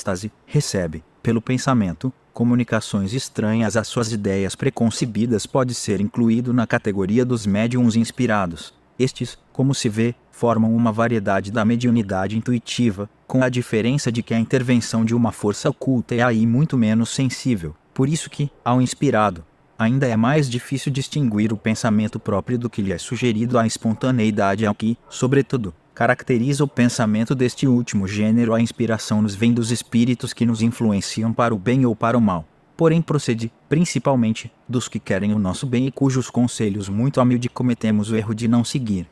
recebe, 0.45 1.03
pelo 1.21 1.41
pensamento, 1.41 2.11
comunicações 2.33 3.13
estranhas 3.13 3.77
às 3.77 3.87
suas 3.87 4.11
ideias 4.11 4.55
preconcebidas 4.55 5.45
pode 5.45 5.73
ser 5.73 6.01
incluído 6.01 6.51
na 6.51 6.65
categoria 6.65 7.23
dos 7.23 7.45
médiums 7.45 7.95
inspirados. 7.95 8.73
Estes, 8.97 9.37
como 9.51 9.73
se 9.75 9.89
vê, 9.89 10.15
formam 10.31 10.75
uma 10.75 10.91
variedade 10.91 11.51
da 11.51 11.63
mediunidade 11.63 12.37
intuitiva, 12.37 13.09
com 13.27 13.43
a 13.43 13.49
diferença 13.49 14.11
de 14.11 14.23
que 14.23 14.33
a 14.33 14.39
intervenção 14.39 15.05
de 15.05 15.13
uma 15.13 15.31
força 15.31 15.69
oculta 15.69 16.15
é 16.15 16.21
aí 16.21 16.45
muito 16.45 16.77
menos 16.77 17.09
sensível. 17.09 17.75
Por 17.93 18.09
isso 18.09 18.29
que, 18.29 18.49
ao 18.65 18.81
inspirado, 18.81 19.45
ainda 19.77 20.07
é 20.07 20.15
mais 20.15 20.49
difícil 20.49 20.91
distinguir 20.91 21.51
o 21.51 21.57
pensamento 21.57 22.19
próprio 22.19 22.57
do 22.57 22.69
que 22.69 22.81
lhe 22.81 22.91
é 22.91 22.97
sugerido 22.97 23.57
a 23.57 23.67
espontaneidade 23.67 24.65
ao 24.65 24.75
que, 24.75 24.97
sobretudo, 25.09 25.73
caracteriza 25.93 26.63
o 26.63 26.67
pensamento 26.67 27.35
deste 27.35 27.67
último 27.67 28.07
gênero 28.07 28.53
a 28.53 28.61
inspiração 28.61 29.21
nos 29.21 29.35
vem 29.35 29.53
dos 29.53 29.71
espíritos 29.71 30.33
que 30.33 30.45
nos 30.45 30.61
influenciam 30.61 31.31
para 31.31 31.53
o 31.53 31.59
bem 31.59 31.85
ou 31.85 31.95
para 31.95 32.17
o 32.17 32.21
mal. 32.21 32.45
Porém 32.75 33.01
procede, 33.01 33.51
principalmente, 33.69 34.51
dos 34.67 34.87
que 34.87 34.99
querem 34.99 35.33
o 35.33 35.39
nosso 35.39 35.67
bem 35.67 35.85
e 35.85 35.91
cujos 35.91 36.29
conselhos 36.29 36.89
muito 36.89 37.21
humilde 37.21 37.47
cometemos 37.47 38.09
o 38.09 38.15
erro 38.15 38.33
de 38.33 38.47
não 38.47 38.63
seguir. 38.63 39.07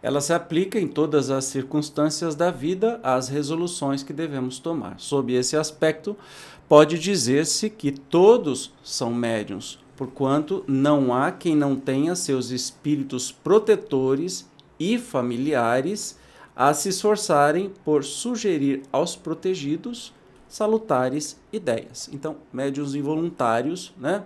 Ela 0.00 0.20
se 0.20 0.32
aplica 0.32 0.78
em 0.78 0.86
todas 0.86 1.28
as 1.30 1.46
circunstâncias 1.46 2.34
da 2.34 2.50
vida 2.50 3.00
às 3.02 3.28
resoluções 3.28 4.02
que 4.02 4.12
devemos 4.12 4.58
tomar. 4.58 4.94
Sob 4.98 5.32
esse 5.32 5.56
aspecto, 5.56 6.16
pode 6.68 6.98
dizer-se 6.98 7.68
que 7.68 7.90
todos 7.90 8.72
são 8.82 9.12
médiums, 9.12 9.78
porquanto 9.98 10.62
não 10.68 11.12
há 11.12 11.32
quem 11.32 11.56
não 11.56 11.74
tenha 11.74 12.14
seus 12.14 12.50
espíritos 12.50 13.32
protetores 13.32 14.48
e 14.78 14.96
familiares 14.96 16.16
a 16.54 16.72
se 16.72 16.90
esforçarem 16.90 17.72
por 17.84 18.04
sugerir 18.04 18.82
aos 18.92 19.16
protegidos 19.16 20.14
salutares 20.48 21.36
ideias. 21.52 22.08
Então, 22.12 22.36
médios 22.52 22.94
involuntários, 22.94 23.92
né? 23.98 24.24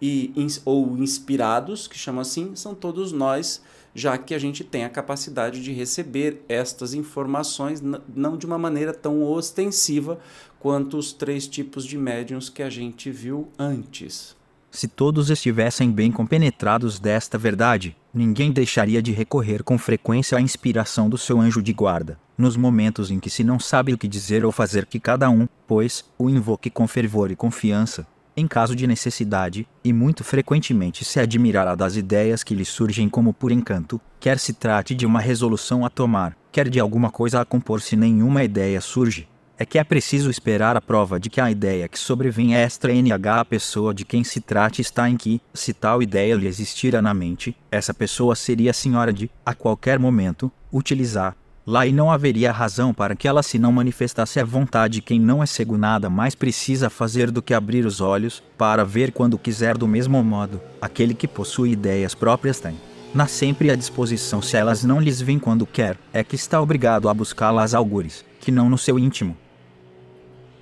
E, 0.00 0.30
ou 0.62 0.98
inspirados, 0.98 1.88
que 1.88 1.96
chama 1.96 2.20
assim, 2.20 2.54
são 2.54 2.74
todos 2.74 3.12
nós, 3.12 3.62
já 3.94 4.18
que 4.18 4.34
a 4.34 4.38
gente 4.38 4.62
tem 4.62 4.84
a 4.84 4.90
capacidade 4.90 5.62
de 5.62 5.72
receber 5.72 6.42
estas 6.48 6.92
informações, 6.92 7.80
não 8.14 8.36
de 8.36 8.44
uma 8.44 8.58
maneira 8.58 8.92
tão 8.92 9.22
ostensiva 9.22 10.18
quanto 10.60 10.98
os 10.98 11.14
três 11.14 11.46
tipos 11.46 11.86
de 11.86 11.96
médiums 11.96 12.50
que 12.50 12.62
a 12.62 12.68
gente 12.68 13.10
viu 13.10 13.48
antes. 13.58 14.41
Se 14.74 14.88
todos 14.88 15.28
estivessem 15.28 15.92
bem 15.92 16.10
compenetrados 16.10 16.98
desta 16.98 17.36
verdade, 17.36 17.94
ninguém 18.12 18.50
deixaria 18.50 19.02
de 19.02 19.12
recorrer 19.12 19.62
com 19.62 19.76
frequência 19.76 20.38
à 20.38 20.40
inspiração 20.40 21.10
do 21.10 21.18
seu 21.18 21.38
anjo 21.38 21.62
de 21.62 21.74
guarda, 21.74 22.18
nos 22.38 22.56
momentos 22.56 23.10
em 23.10 23.20
que 23.20 23.28
se 23.28 23.44
não 23.44 23.60
sabe 23.60 23.92
o 23.92 23.98
que 23.98 24.08
dizer 24.08 24.46
ou 24.46 24.50
fazer 24.50 24.86
que 24.86 24.98
cada 24.98 25.28
um, 25.28 25.46
pois, 25.66 26.06
o 26.18 26.30
invoque 26.30 26.70
com 26.70 26.88
fervor 26.88 27.30
e 27.30 27.36
confiança, 27.36 28.06
em 28.34 28.48
caso 28.48 28.74
de 28.74 28.86
necessidade, 28.86 29.68
e 29.84 29.92
muito 29.92 30.24
frequentemente 30.24 31.04
se 31.04 31.20
admirará 31.20 31.74
das 31.74 31.94
ideias 31.94 32.42
que 32.42 32.54
lhe 32.54 32.64
surgem 32.64 33.10
como 33.10 33.34
por 33.34 33.52
encanto, 33.52 34.00
quer 34.18 34.38
se 34.38 34.54
trate 34.54 34.94
de 34.94 35.04
uma 35.04 35.20
resolução 35.20 35.84
a 35.84 35.90
tomar, 35.90 36.34
quer 36.50 36.70
de 36.70 36.80
alguma 36.80 37.10
coisa 37.10 37.42
a 37.42 37.44
compor 37.44 37.82
se 37.82 37.94
nenhuma 37.94 38.42
ideia 38.42 38.80
surge, 38.80 39.28
é 39.58 39.64
que 39.64 39.78
é 39.78 39.84
preciso 39.84 40.30
esperar 40.30 40.76
a 40.76 40.80
prova 40.80 41.20
de 41.20 41.30
que 41.30 41.40
a 41.40 41.50
ideia 41.50 41.88
que 41.88 41.98
sobrevém 41.98 42.54
é 42.54 42.62
extra 42.62 42.92
NH 42.92 43.40
a 43.40 43.44
pessoa 43.44 43.94
de 43.94 44.04
quem 44.04 44.24
se 44.24 44.40
trate 44.40 44.82
está 44.82 45.08
em 45.08 45.16
que, 45.16 45.40
se 45.54 45.72
tal 45.72 46.02
ideia 46.02 46.34
lhe 46.34 46.46
existira 46.46 47.00
na 47.00 47.14
mente, 47.14 47.56
essa 47.70 47.94
pessoa 47.94 48.34
seria 48.34 48.70
a 48.70 48.74
senhora 48.74 49.12
de, 49.12 49.30
a 49.44 49.54
qualquer 49.54 49.98
momento, 49.98 50.50
utilizar. 50.72 51.36
Lá 51.64 51.86
e 51.86 51.92
não 51.92 52.10
haveria 52.10 52.50
razão 52.50 52.92
para 52.92 53.14
que 53.14 53.28
ela 53.28 53.42
se 53.42 53.56
não 53.58 53.70
manifestasse 53.70 54.40
à 54.40 54.44
vontade 54.44 55.00
quem 55.00 55.20
não 55.20 55.42
é 55.42 55.46
cego 55.46 55.78
nada 55.78 56.10
mais 56.10 56.34
precisa 56.34 56.90
fazer 56.90 57.30
do 57.30 57.40
que 57.40 57.54
abrir 57.54 57.86
os 57.86 58.00
olhos, 58.00 58.42
para 58.58 58.84
ver 58.84 59.12
quando 59.12 59.38
quiser 59.38 59.78
do 59.78 59.86
mesmo 59.86 60.22
modo, 60.24 60.60
aquele 60.80 61.14
que 61.14 61.28
possui 61.28 61.70
ideias 61.70 62.14
próprias 62.14 62.58
tem 62.58 62.76
na 63.14 63.26
sempre 63.26 63.70
à 63.70 63.76
disposição 63.76 64.40
se 64.40 64.56
elas 64.56 64.82
não 64.82 65.00
lhes 65.00 65.20
vêm 65.20 65.38
quando 65.38 65.66
quer, 65.66 65.98
é 66.12 66.24
que 66.24 66.34
está 66.34 66.60
obrigado 66.60 67.08
a 67.08 67.14
buscá-las 67.14 67.74
algures, 67.74 68.24
que 68.40 68.50
não 68.50 68.70
no 68.70 68.78
seu 68.78 68.98
íntimo. 68.98 69.36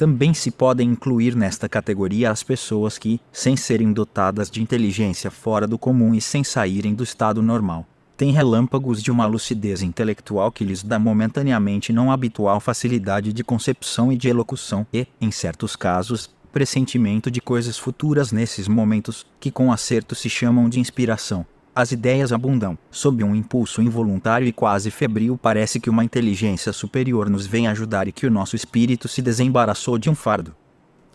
Também 0.00 0.32
se 0.32 0.50
podem 0.50 0.88
incluir 0.88 1.36
nesta 1.36 1.68
categoria 1.68 2.30
as 2.30 2.42
pessoas 2.42 2.96
que, 2.96 3.20
sem 3.30 3.54
serem 3.54 3.92
dotadas 3.92 4.50
de 4.50 4.62
inteligência 4.62 5.30
fora 5.30 5.66
do 5.66 5.78
comum 5.78 6.14
e 6.14 6.22
sem 6.22 6.42
saírem 6.42 6.94
do 6.94 7.04
estado 7.04 7.42
normal, 7.42 7.86
têm 8.16 8.32
relâmpagos 8.32 9.02
de 9.02 9.10
uma 9.10 9.26
lucidez 9.26 9.82
intelectual 9.82 10.50
que 10.50 10.64
lhes 10.64 10.82
dá 10.82 10.98
momentaneamente 10.98 11.92
não 11.92 12.10
habitual 12.10 12.60
facilidade 12.60 13.30
de 13.30 13.44
concepção 13.44 14.10
e 14.10 14.16
de 14.16 14.26
elocução 14.26 14.86
e, 14.90 15.06
em 15.20 15.30
certos 15.30 15.76
casos, 15.76 16.30
pressentimento 16.50 17.30
de 17.30 17.42
coisas 17.42 17.76
futuras 17.76 18.32
nesses 18.32 18.68
momentos, 18.68 19.26
que 19.38 19.50
com 19.50 19.70
acerto 19.70 20.14
se 20.14 20.30
chamam 20.30 20.70
de 20.70 20.80
inspiração, 20.80 21.44
as 21.74 21.92
ideias 21.92 22.32
abundam. 22.32 22.76
Sob 22.90 23.22
um 23.22 23.34
impulso 23.34 23.80
involuntário 23.82 24.46
e 24.46 24.52
quase 24.52 24.90
febril, 24.90 25.38
parece 25.40 25.80
que 25.80 25.90
uma 25.90 26.04
inteligência 26.04 26.72
superior 26.72 27.28
nos 27.28 27.46
vem 27.46 27.68
ajudar 27.68 28.08
e 28.08 28.12
que 28.12 28.26
o 28.26 28.30
nosso 28.30 28.56
espírito 28.56 29.08
se 29.08 29.22
desembaraçou 29.22 29.98
de 29.98 30.10
um 30.10 30.14
fardo. 30.14 30.54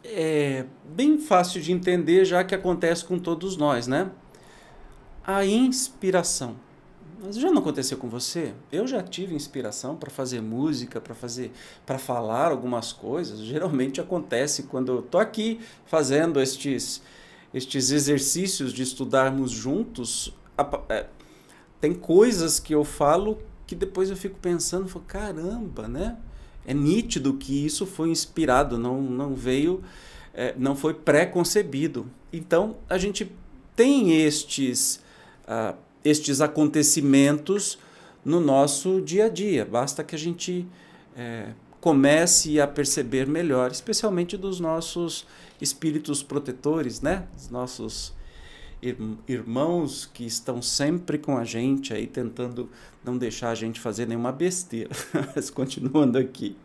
É 0.04 0.66
bem 0.96 1.18
fácil 1.18 1.62
de 1.62 1.72
entender, 1.72 2.26
já 2.26 2.44
que 2.44 2.56
acontece 2.56 3.04
com 3.04 3.20
todos 3.20 3.58
nós, 3.58 3.88
né? 3.88 4.10
A 5.26 5.46
inspiração. 5.46 6.56
Mas 7.24 7.38
já 7.38 7.50
não 7.50 7.60
aconteceu 7.60 7.98
com 7.98 8.08
você? 8.08 8.54
Eu 8.72 8.86
já 8.86 9.02
tive 9.02 9.34
inspiração 9.34 9.96
para 9.96 10.12
fazer 10.12 10.42
música, 10.42 11.02
para 11.02 11.16
fazer, 11.16 11.52
para 11.86 11.98
falar 11.98 12.52
algumas 12.52 12.94
coisas. 12.94 13.40
Geralmente 13.40 14.00
acontece 14.00 14.64
quando 14.64 14.92
eu 14.92 15.02
tô 15.02 15.18
aqui 15.18 15.60
fazendo 15.86 16.40
estes 16.40 17.02
estes 17.56 17.90
exercícios 17.90 18.74
de 18.74 18.84
estudarmos 18.84 19.50
juntos 19.50 20.34
é, 20.90 21.08
tem 21.82 21.94
coisas 21.94 22.60
que 22.60 22.74
eu 22.74 22.84
falo 22.84 23.38
que 23.68 23.76
depois 23.76 24.10
eu 24.10 24.18
fico 24.18 24.38
pensando, 24.40 24.88
falo, 24.88 25.06
caramba, 25.06 25.88
né? 25.88 26.18
É 26.66 26.74
nítido 26.74 27.36
que 27.36 27.66
isso 27.66 27.86
foi 27.86 28.10
inspirado, 28.10 28.78
não, 28.78 29.02
não 29.02 29.36
veio, 29.36 29.84
é, 30.34 30.54
não 30.58 30.76
foi 30.76 30.94
pré-concebido. 30.94 32.08
Então 32.32 32.78
a 32.90 32.98
gente 32.98 33.32
tem 33.76 34.22
estes, 34.22 35.04
uh, 35.48 35.76
estes 36.04 36.42
acontecimentos 36.42 37.78
no 38.24 38.40
nosso 38.40 39.02
dia 39.02 39.26
a 39.26 39.30
dia. 39.30 39.66
Basta 39.66 40.04
que 40.04 40.16
a 40.16 40.20
gente 40.20 40.68
é, 41.16 41.50
comece 41.80 42.60
a 42.60 42.68
perceber 42.68 43.28
melhor, 43.28 43.72
especialmente 43.72 44.36
dos 44.36 44.60
nossos 44.60 45.28
espíritos 45.62 46.24
protetores, 46.24 47.02
né? 47.02 47.28
Os 47.38 47.50
nossos 47.50 48.15
irmãos 49.28 50.10
que 50.14 50.26
estão 50.26 50.62
sempre 50.62 51.18
com 51.18 51.38
a 51.38 51.44
gente 51.44 51.94
aí 51.94 52.08
tentando 52.08 52.70
não 53.04 53.18
deixar 53.18 53.50
a 53.50 53.56
gente 53.56 53.80
fazer 53.80 54.08
nenhuma 54.08 54.32
besteira. 54.32 54.90
Mas 55.36 55.50
continuando 55.50 56.18
aqui. 56.18 56.56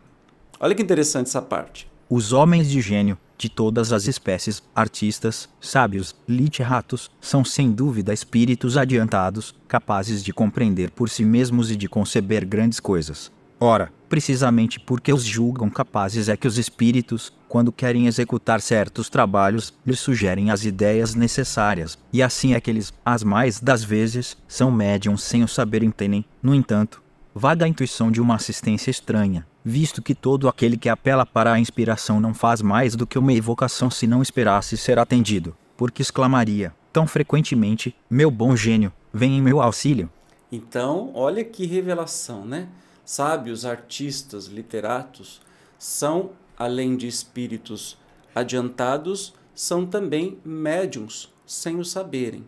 Olha 0.59 0.75
que 0.75 0.83
interessante 0.83 1.27
essa 1.29 1.43
parte. 1.43 1.89
Os 2.09 2.33
homens 2.33 2.69
de 2.69 2.81
gênio, 2.81 3.17
de 3.39 3.49
todas 3.49 3.93
as 3.93 4.07
espécies, 4.07 4.63
artistas, 4.75 5.49
sábios, 5.61 6.15
literatos, 6.29 7.11
são 7.21 7.45
sem 7.45 7.71
dúvida 7.71 8.13
espíritos 8.13 8.77
adiantados, 8.77 9.55
capazes 9.69 10.23
de 10.23 10.33
compreender 10.33 10.91
por 10.91 11.09
si 11.09 11.25
mesmos 11.25 11.71
e 11.71 11.77
de 11.77 11.89
conceber 11.89 12.45
grandes 12.45 12.81
coisas. 12.81 13.31
Ora, 13.59 13.93
precisamente 14.11 14.81
porque 14.81 15.13
os 15.13 15.23
julgam 15.23 15.71
capazes 15.71 16.29
é 16.29 16.37
que 16.37 16.49
os 16.49 16.59
espíritos, 16.59 17.33
quando 17.49 17.71
querem 17.71 18.09
executar 18.09 18.61
certos 18.61 19.09
trabalhos, 19.09 19.73
lhes 19.87 20.01
sugerem 20.01 20.51
as 20.51 20.65
ideias 20.65 21.15
necessárias, 21.15 21.97
e 22.13 22.21
assim 22.21 22.53
é 22.53 22.61
que 22.61 22.69
eles, 22.69 22.93
as 23.05 23.23
mais 23.23 23.61
das 23.61 23.85
vezes, 23.85 24.37
são 24.49 24.69
médiums 24.71 25.23
sem 25.23 25.45
o 25.45 25.49
saber 25.49 25.85
entendem. 25.85 26.25
No 26.43 26.53
entanto, 26.53 27.01
vaga 27.33 27.65
a 27.65 27.69
intuição 27.69 28.11
de 28.11 28.21
uma 28.21 28.35
assistência 28.35 28.91
estranha, 28.91 29.47
visto 29.65 30.03
que 30.03 30.15
todo 30.15 30.49
aquele 30.49 30.77
que 30.77 30.89
apela 30.89 31.25
para 31.25 31.53
a 31.53 31.61
inspiração 31.61 32.21
não 32.21 32.35
faz 32.35 32.61
mais 32.61 32.97
do 32.97 33.07
que 33.07 33.19
uma 33.19 33.33
evocação 33.33 33.89
se 33.89 34.09
não 34.09 34.21
esperasse 34.21 34.77
ser 34.77 34.99
atendido, 34.99 35.57
porque 35.77 36.03
exclamaria, 36.03 36.75
tão 36.93 37.07
frequentemente, 37.07 37.95
meu 38.11 38.29
bom 38.29 38.57
gênio, 38.57 38.93
vem 39.15 39.39
em 39.39 39.43
meu 39.43 39.63
auxílio. 39.63 40.11
Então, 40.51 41.13
olha 41.15 41.45
que 41.45 41.65
revelação, 41.65 42.45
né? 42.45 42.67
Sábios, 43.11 43.65
artistas, 43.65 44.47
literatos, 44.47 45.41
são, 45.77 46.31
além 46.57 46.97
de 46.97 47.09
espíritos 47.09 47.99
adiantados, 48.33 49.35
são 49.53 49.85
também 49.85 50.39
médiums, 50.45 51.29
sem 51.45 51.77
o 51.81 51.85
saberem. 51.85 52.47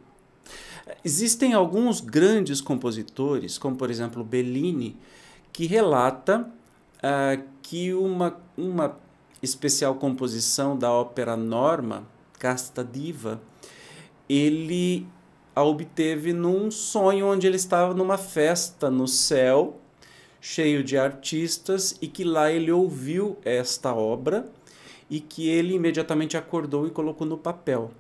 Existem 1.05 1.53
alguns 1.53 2.01
grandes 2.01 2.61
compositores, 2.61 3.59
como 3.59 3.75
por 3.75 3.91
exemplo 3.91 4.23
Bellini, 4.23 4.97
que 5.53 5.67
relata 5.67 6.49
uh, 6.99 7.43
que 7.61 7.93
uma, 7.93 8.37
uma 8.57 8.97
especial 9.43 9.97
composição 9.97 10.79
da 10.79 10.93
ópera 10.93 11.37
Norma, 11.37 12.07
Casta 12.39 12.85
Diva, 12.85 13.43
ele 14.29 15.09
a 15.57 15.65
obteve 15.65 16.33
num 16.33 16.71
sonho 16.71 17.27
onde 17.27 17.49
ele 17.49 17.57
estava 17.57 17.93
numa 17.95 18.17
festa 18.17 18.89
no 18.89 19.09
céu 19.09 19.82
cheio 20.43 20.83
de 20.83 20.99
artistas 20.99 21.97
e 22.03 22.09
que 22.09 22.25
lá 22.25 22.51
ele 22.51 22.73
ouviu 22.73 23.39
esta 23.45 23.95
obra 23.95 24.51
e 25.09 25.21
que 25.21 25.49
ele 25.49 25.75
imediatamente 25.75 26.37
acordou 26.37 26.85
e 26.85 26.91
colocou 26.91 27.25
no 27.25 27.39
papel. 27.39 27.93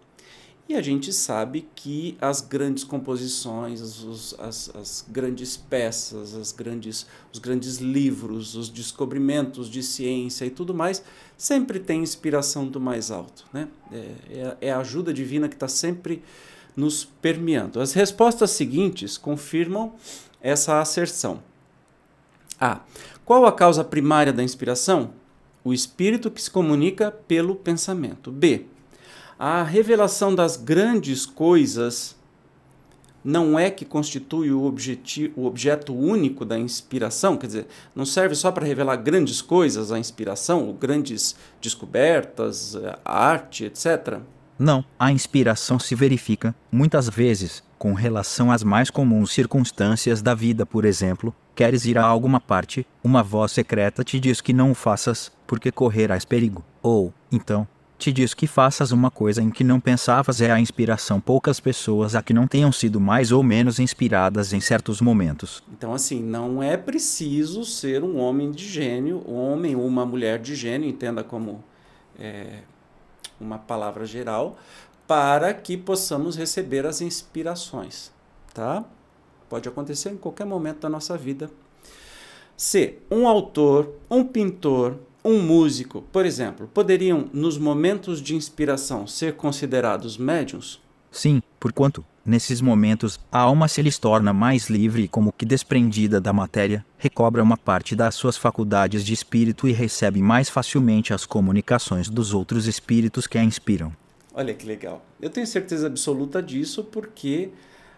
E 0.68 0.74
a 0.74 0.82
gente 0.82 1.12
sabe 1.12 1.68
que 1.76 2.16
as 2.20 2.40
grandes 2.40 2.82
composições, 2.82 3.80
os, 3.80 4.34
as, 4.40 4.74
as 4.74 5.04
grandes 5.08 5.56
peças, 5.56 6.34
as 6.34 6.50
grandes, 6.50 7.06
os 7.32 7.38
grandes 7.38 7.76
livros, 7.76 8.56
os 8.56 8.68
descobrimentos 8.68 9.70
de 9.70 9.82
ciência 9.82 10.44
e 10.44 10.50
tudo 10.50 10.74
mais, 10.74 11.02
sempre 11.36 11.78
tem 11.78 12.02
inspiração 12.02 12.66
do 12.66 12.80
mais 12.80 13.10
alto. 13.10 13.44
Né? 13.52 13.68
É, 13.92 13.96
é, 14.30 14.56
é 14.62 14.72
a 14.72 14.78
ajuda 14.78 15.14
divina 15.14 15.48
que 15.48 15.54
está 15.54 15.68
sempre 15.68 16.22
nos 16.76 17.04
permeando. 17.04 17.80
As 17.80 17.92
respostas 17.92 18.50
seguintes 18.50 19.16
confirmam 19.16 19.92
essa 20.40 20.80
asserção. 20.80 21.51
A. 22.62 22.80
Qual 23.24 23.44
a 23.44 23.50
causa 23.50 23.82
primária 23.82 24.32
da 24.32 24.40
inspiração? 24.40 25.14
O 25.64 25.72
espírito 25.72 26.30
que 26.30 26.40
se 26.40 26.48
comunica 26.48 27.10
pelo 27.10 27.56
pensamento. 27.56 28.30
B. 28.30 28.66
A 29.36 29.64
revelação 29.64 30.32
das 30.32 30.56
grandes 30.56 31.26
coisas 31.26 32.14
não 33.24 33.58
é 33.58 33.68
que 33.68 33.84
constitui 33.84 34.52
o, 34.52 34.72
o 35.36 35.44
objeto 35.44 35.92
único 35.92 36.44
da 36.44 36.56
inspiração, 36.56 37.36
quer 37.36 37.46
dizer, 37.46 37.66
não 37.94 38.04
serve 38.04 38.36
só 38.36 38.52
para 38.52 38.66
revelar 38.66 38.96
grandes 38.96 39.42
coisas 39.42 39.90
a 39.90 39.98
inspiração, 39.98 40.66
ou 40.66 40.72
grandes 40.72 41.34
descobertas, 41.60 42.76
a 43.04 43.24
arte, 43.26 43.64
etc. 43.64 44.20
Não, 44.56 44.84
a 44.98 45.10
inspiração 45.10 45.78
se 45.80 45.94
verifica, 45.96 46.54
muitas 46.70 47.08
vezes, 47.08 47.62
com 47.82 47.94
relação 47.94 48.52
às 48.52 48.62
mais 48.62 48.90
comuns 48.90 49.32
circunstâncias 49.32 50.22
da 50.22 50.36
vida, 50.36 50.64
por 50.64 50.84
exemplo, 50.84 51.34
queres 51.52 51.84
ir 51.84 51.98
a 51.98 52.04
alguma 52.04 52.40
parte, 52.40 52.86
uma 53.02 53.24
voz 53.24 53.50
secreta 53.50 54.04
te 54.04 54.20
diz 54.20 54.40
que 54.40 54.52
não 54.52 54.70
o 54.70 54.74
faças, 54.74 55.32
porque 55.48 55.72
correrás 55.72 56.24
perigo. 56.24 56.64
Ou, 56.80 57.12
então, 57.32 57.66
te 57.98 58.12
diz 58.12 58.34
que 58.34 58.46
faças 58.46 58.92
uma 58.92 59.10
coisa 59.10 59.42
em 59.42 59.50
que 59.50 59.64
não 59.64 59.80
pensavas 59.80 60.40
é 60.40 60.52
a 60.52 60.60
inspiração. 60.60 61.20
Poucas 61.20 61.58
pessoas 61.58 62.14
a 62.14 62.22
que 62.22 62.32
não 62.32 62.46
tenham 62.46 62.70
sido 62.70 63.00
mais 63.00 63.32
ou 63.32 63.42
menos 63.42 63.80
inspiradas 63.80 64.52
em 64.52 64.60
certos 64.60 65.00
momentos. 65.00 65.60
Então, 65.76 65.92
assim, 65.92 66.22
não 66.22 66.62
é 66.62 66.76
preciso 66.76 67.64
ser 67.64 68.04
um 68.04 68.20
homem 68.20 68.52
de 68.52 68.68
gênio, 68.68 69.24
um 69.26 69.34
homem 69.34 69.74
ou 69.74 69.84
uma 69.84 70.06
mulher 70.06 70.38
de 70.38 70.54
gênio, 70.54 70.88
entenda 70.88 71.24
como 71.24 71.64
é, 72.16 72.60
uma 73.40 73.58
palavra 73.58 74.06
geral, 74.06 74.56
para 75.06 75.52
que 75.52 75.76
possamos 75.76 76.36
receber 76.36 76.86
as 76.86 77.00
inspirações, 77.00 78.10
tá? 78.54 78.84
Pode 79.48 79.68
acontecer 79.68 80.10
em 80.10 80.16
qualquer 80.16 80.46
momento 80.46 80.80
da 80.80 80.88
nossa 80.88 81.16
vida. 81.18 81.50
Se 82.56 82.98
um 83.10 83.26
autor, 83.26 83.92
um 84.10 84.24
pintor, 84.24 84.96
um 85.24 85.40
músico, 85.40 86.02
por 86.12 86.26
exemplo, 86.26 86.68
poderiam, 86.72 87.28
nos 87.32 87.58
momentos 87.58 88.20
de 88.20 88.34
inspiração, 88.34 89.06
ser 89.06 89.34
considerados 89.34 90.16
médiums? 90.16 90.80
Sim, 91.10 91.42
porquanto, 91.60 92.04
nesses 92.24 92.60
momentos, 92.60 93.20
a 93.30 93.40
alma 93.40 93.68
se 93.68 93.82
lhes 93.82 93.98
torna 93.98 94.32
mais 94.32 94.70
livre 94.70 95.02
e 95.02 95.08
como 95.08 95.32
que 95.32 95.44
desprendida 95.44 96.20
da 96.20 96.32
matéria, 96.32 96.84
recobra 96.96 97.42
uma 97.42 97.56
parte 97.56 97.94
das 97.94 98.14
suas 98.14 98.36
faculdades 98.36 99.04
de 99.04 99.12
espírito 99.12 99.68
e 99.68 99.72
recebe 99.72 100.22
mais 100.22 100.48
facilmente 100.48 101.12
as 101.12 101.26
comunicações 101.26 102.08
dos 102.08 102.32
outros 102.32 102.66
espíritos 102.66 103.26
que 103.26 103.38
a 103.38 103.44
inspiram. 103.44 103.92
Olha 104.34 104.54
que 104.54 104.66
legal. 104.66 105.04
Eu 105.20 105.28
tenho 105.28 105.46
certeza 105.46 105.86
absoluta 105.86 106.42
disso 106.42 106.84
porque 106.84 107.50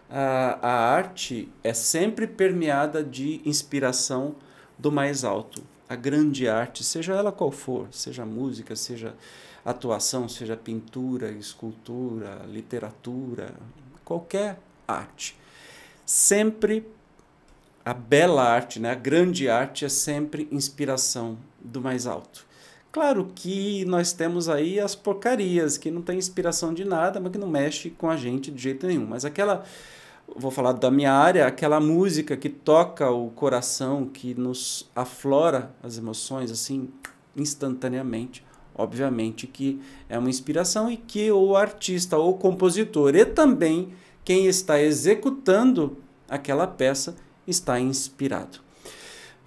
a, 0.09 0.59
a 0.61 0.95
arte 0.95 1.49
é 1.63 1.73
sempre 1.73 2.27
permeada 2.27 3.03
de 3.03 3.41
inspiração 3.45 4.35
do 4.77 4.91
mais 4.91 5.23
alto. 5.23 5.63
A 5.87 5.95
grande 5.95 6.47
arte, 6.47 6.83
seja 6.83 7.13
ela 7.13 7.31
qual 7.31 7.51
for, 7.51 7.87
seja 7.91 8.25
música, 8.25 8.75
seja 8.75 9.13
atuação, 9.63 10.27
seja 10.27 10.57
pintura, 10.57 11.31
escultura, 11.31 12.41
literatura, 12.47 13.53
qualquer 14.03 14.59
arte. 14.87 15.37
Sempre 16.05 16.85
a 17.83 17.93
bela 17.93 18.43
arte, 18.43 18.79
né? 18.79 18.91
a 18.91 18.95
grande 18.95 19.47
arte 19.47 19.85
é 19.85 19.89
sempre 19.89 20.47
inspiração 20.51 21.37
do 21.59 21.79
mais 21.79 22.05
alto. 22.07 22.45
Claro 22.95 23.29
que 23.35 23.83
nós 23.83 24.13
temos 24.13 24.47
aí 24.47 24.79
as 24.79 24.95
porcarias, 24.95 25.77
que 25.77 25.91
não 25.91 26.01
tem 26.01 26.17
inspiração 26.17 26.73
de 26.73 26.85
nada, 26.85 27.19
mas 27.19 27.29
que 27.29 27.37
não 27.37 27.49
mexe 27.49 27.89
com 27.89 28.09
a 28.09 28.15
gente 28.15 28.49
de 28.49 28.63
jeito 28.63 28.87
nenhum. 28.87 29.05
Mas 29.05 29.25
aquela, 29.25 29.65
vou 30.33 30.49
falar 30.49 30.71
da 30.71 30.89
minha 30.89 31.11
área, 31.11 31.45
aquela 31.45 31.81
música 31.81 32.37
que 32.37 32.47
toca 32.47 33.11
o 33.11 33.31
coração, 33.31 34.05
que 34.05 34.33
nos 34.33 34.89
aflora 34.95 35.75
as 35.83 35.97
emoções 35.97 36.49
assim 36.49 36.87
instantaneamente, 37.35 38.45
obviamente 38.73 39.45
que 39.45 39.81
é 40.07 40.17
uma 40.17 40.29
inspiração 40.29 40.89
e 40.89 40.95
que 40.95 41.29
o 41.29 41.57
artista 41.57 42.17
ou 42.17 42.37
compositor 42.37 43.13
e 43.13 43.25
também 43.25 43.89
quem 44.23 44.47
está 44.47 44.81
executando 44.81 45.97
aquela 46.29 46.65
peça 46.65 47.17
está 47.45 47.77
inspirado. 47.77 48.64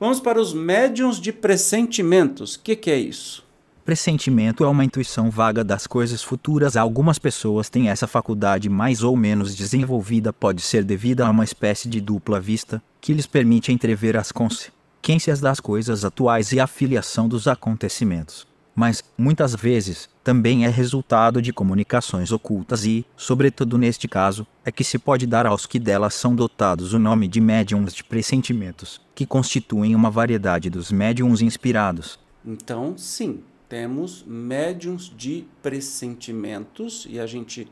Vamos 0.00 0.20
para 0.20 0.40
os 0.40 0.54
médiums 0.54 1.20
de 1.20 1.32
pressentimentos. 1.32 2.54
O 2.54 2.60
que, 2.60 2.76
que, 2.76 2.90
é 2.90 2.96
isso? 2.96 3.44
Pressentimento 3.84 4.62
é 4.62 4.68
uma 4.68 4.84
intuição 4.84 5.30
vaga 5.30 5.64
das 5.64 5.86
coisas 5.86 6.22
futuras. 6.22 6.76
Algumas 6.76 7.18
pessoas 7.18 7.68
têm 7.68 7.88
essa 7.88 8.06
faculdade 8.06 8.68
mais 8.68 9.02
ou 9.02 9.16
menos 9.16 9.56
desenvolvida, 9.56 10.32
pode 10.32 10.62
ser 10.62 10.84
devida 10.84 11.26
a 11.26 11.30
uma 11.30 11.44
espécie 11.44 11.88
de 11.88 12.00
dupla 12.00 12.38
vista, 12.38 12.82
que 13.00 13.12
lhes 13.12 13.26
permite 13.26 13.72
entrever 13.72 14.16
as 14.16 14.30
consequências 14.30 15.40
das 15.40 15.58
coisas 15.58 16.04
atuais 16.04 16.52
e 16.52 16.60
a 16.60 16.66
filiação 16.66 17.28
dos 17.28 17.48
acontecimentos 17.48 18.46
mas, 18.78 19.02
muitas 19.18 19.56
vezes, 19.56 20.08
também 20.28 20.66
é 20.66 20.68
resultado 20.68 21.40
de 21.40 21.54
comunicações 21.54 22.30
ocultas 22.30 22.84
e, 22.84 23.02
sobretudo 23.16 23.78
neste 23.78 24.06
caso, 24.06 24.46
é 24.62 24.70
que 24.70 24.84
se 24.84 24.98
pode 24.98 25.26
dar 25.26 25.46
aos 25.46 25.64
que 25.64 25.78
delas 25.78 26.12
são 26.12 26.36
dotados 26.36 26.92
o 26.92 26.98
nome 26.98 27.26
de 27.26 27.40
médiums 27.40 27.94
de 27.94 28.04
pressentimentos, 28.04 29.00
que 29.14 29.24
constituem 29.24 29.94
uma 29.94 30.10
variedade 30.10 30.68
dos 30.68 30.92
médiums 30.92 31.40
inspirados. 31.40 32.18
Então, 32.44 32.92
sim, 32.98 33.40
temos 33.70 34.22
médiums 34.26 35.10
de 35.16 35.46
pressentimentos 35.62 37.06
e 37.08 37.18
a 37.18 37.26
gente 37.26 37.66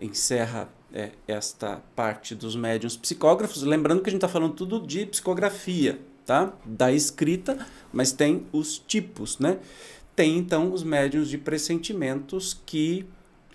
encerra 0.00 0.68
é, 0.94 1.10
esta 1.26 1.82
parte 1.96 2.32
dos 2.32 2.54
médiums 2.54 2.96
psicógrafos, 2.96 3.64
lembrando 3.64 4.02
que 4.02 4.08
a 4.08 4.12
gente 4.12 4.18
está 4.18 4.28
falando 4.28 4.54
tudo 4.54 4.86
de 4.86 5.04
psicografia, 5.04 5.98
tá? 6.24 6.52
Da 6.64 6.92
escrita, 6.92 7.58
mas 7.92 8.12
tem 8.12 8.46
os 8.52 8.78
tipos, 8.78 9.40
né? 9.40 9.58
Tem 10.18 10.36
então 10.36 10.72
os 10.72 10.82
médiums 10.82 11.28
de 11.28 11.38
pressentimentos 11.38 12.60
que, 12.66 13.06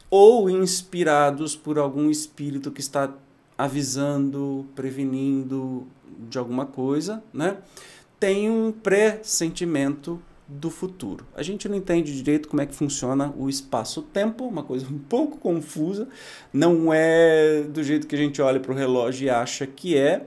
ou 0.09 0.49
inspirados 0.49 1.57
por 1.57 1.77
algum 1.77 2.09
espírito 2.09 2.71
que 2.71 2.79
está 2.79 3.13
avisando, 3.57 4.65
prevenindo 4.73 5.85
de 6.29 6.37
alguma 6.37 6.65
coisa, 6.65 7.21
né? 7.33 7.57
Tem 8.17 8.49
um 8.49 8.71
pressentimento 8.71 10.21
do 10.47 10.69
futuro. 10.69 11.27
A 11.35 11.43
gente 11.43 11.67
não 11.67 11.75
entende 11.75 12.15
direito 12.15 12.47
como 12.47 12.61
é 12.61 12.65
que 12.65 12.73
funciona 12.73 13.33
o 13.37 13.49
espaço-tempo, 13.49 14.47
uma 14.47 14.63
coisa 14.63 14.87
um 14.87 14.99
pouco 14.99 15.37
confusa. 15.39 16.07
Não 16.53 16.93
é 16.93 17.63
do 17.63 17.83
jeito 17.83 18.07
que 18.07 18.15
a 18.15 18.17
gente 18.17 18.41
olha 18.41 18.61
para 18.61 18.71
o 18.71 18.75
relógio 18.75 19.25
e 19.25 19.29
acha 19.29 19.67
que 19.67 19.97
é. 19.97 20.25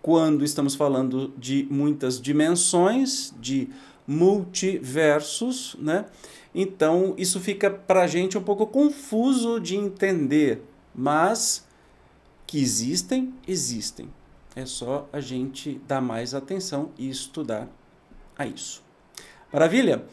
Quando 0.00 0.46
estamos 0.46 0.74
falando 0.74 1.30
de 1.36 1.66
muitas 1.70 2.18
dimensões, 2.18 3.34
de 3.38 3.68
multiversos, 4.06 5.76
né? 5.78 6.06
Então 6.54 7.14
isso 7.16 7.40
fica 7.40 7.70
para 7.70 8.02
a 8.02 8.06
gente 8.06 8.38
um 8.38 8.42
pouco 8.42 8.66
confuso 8.66 9.58
de 9.58 9.76
entender, 9.76 10.62
mas 10.94 11.66
que 12.46 12.60
existem, 12.60 13.34
existem. 13.46 14.08
É 14.54 14.64
só 14.64 15.08
a 15.12 15.20
gente 15.20 15.80
dar 15.88 16.00
mais 16.00 16.34
atenção 16.34 16.90
e 16.96 17.08
estudar 17.08 17.68
a 18.38 18.46
isso. 18.46 18.82
Maravilha? 19.52 20.04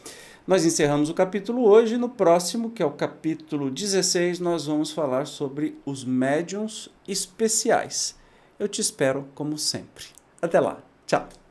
Nós 0.46 0.64
encerramos 0.64 1.08
o 1.08 1.14
capítulo 1.14 1.64
hoje. 1.64 1.96
No 1.96 2.08
próximo, 2.08 2.70
que 2.70 2.82
é 2.82 2.86
o 2.86 2.90
capítulo 2.90 3.70
16, 3.70 4.40
nós 4.40 4.66
vamos 4.66 4.90
falar 4.90 5.26
sobre 5.26 5.78
os 5.86 6.04
médiums 6.04 6.88
especiais. 7.06 8.16
Eu 8.58 8.66
te 8.66 8.80
espero 8.80 9.28
como 9.34 9.56
sempre. 9.56 10.06
Até 10.40 10.58
lá. 10.58 10.82
Tchau. 11.06 11.41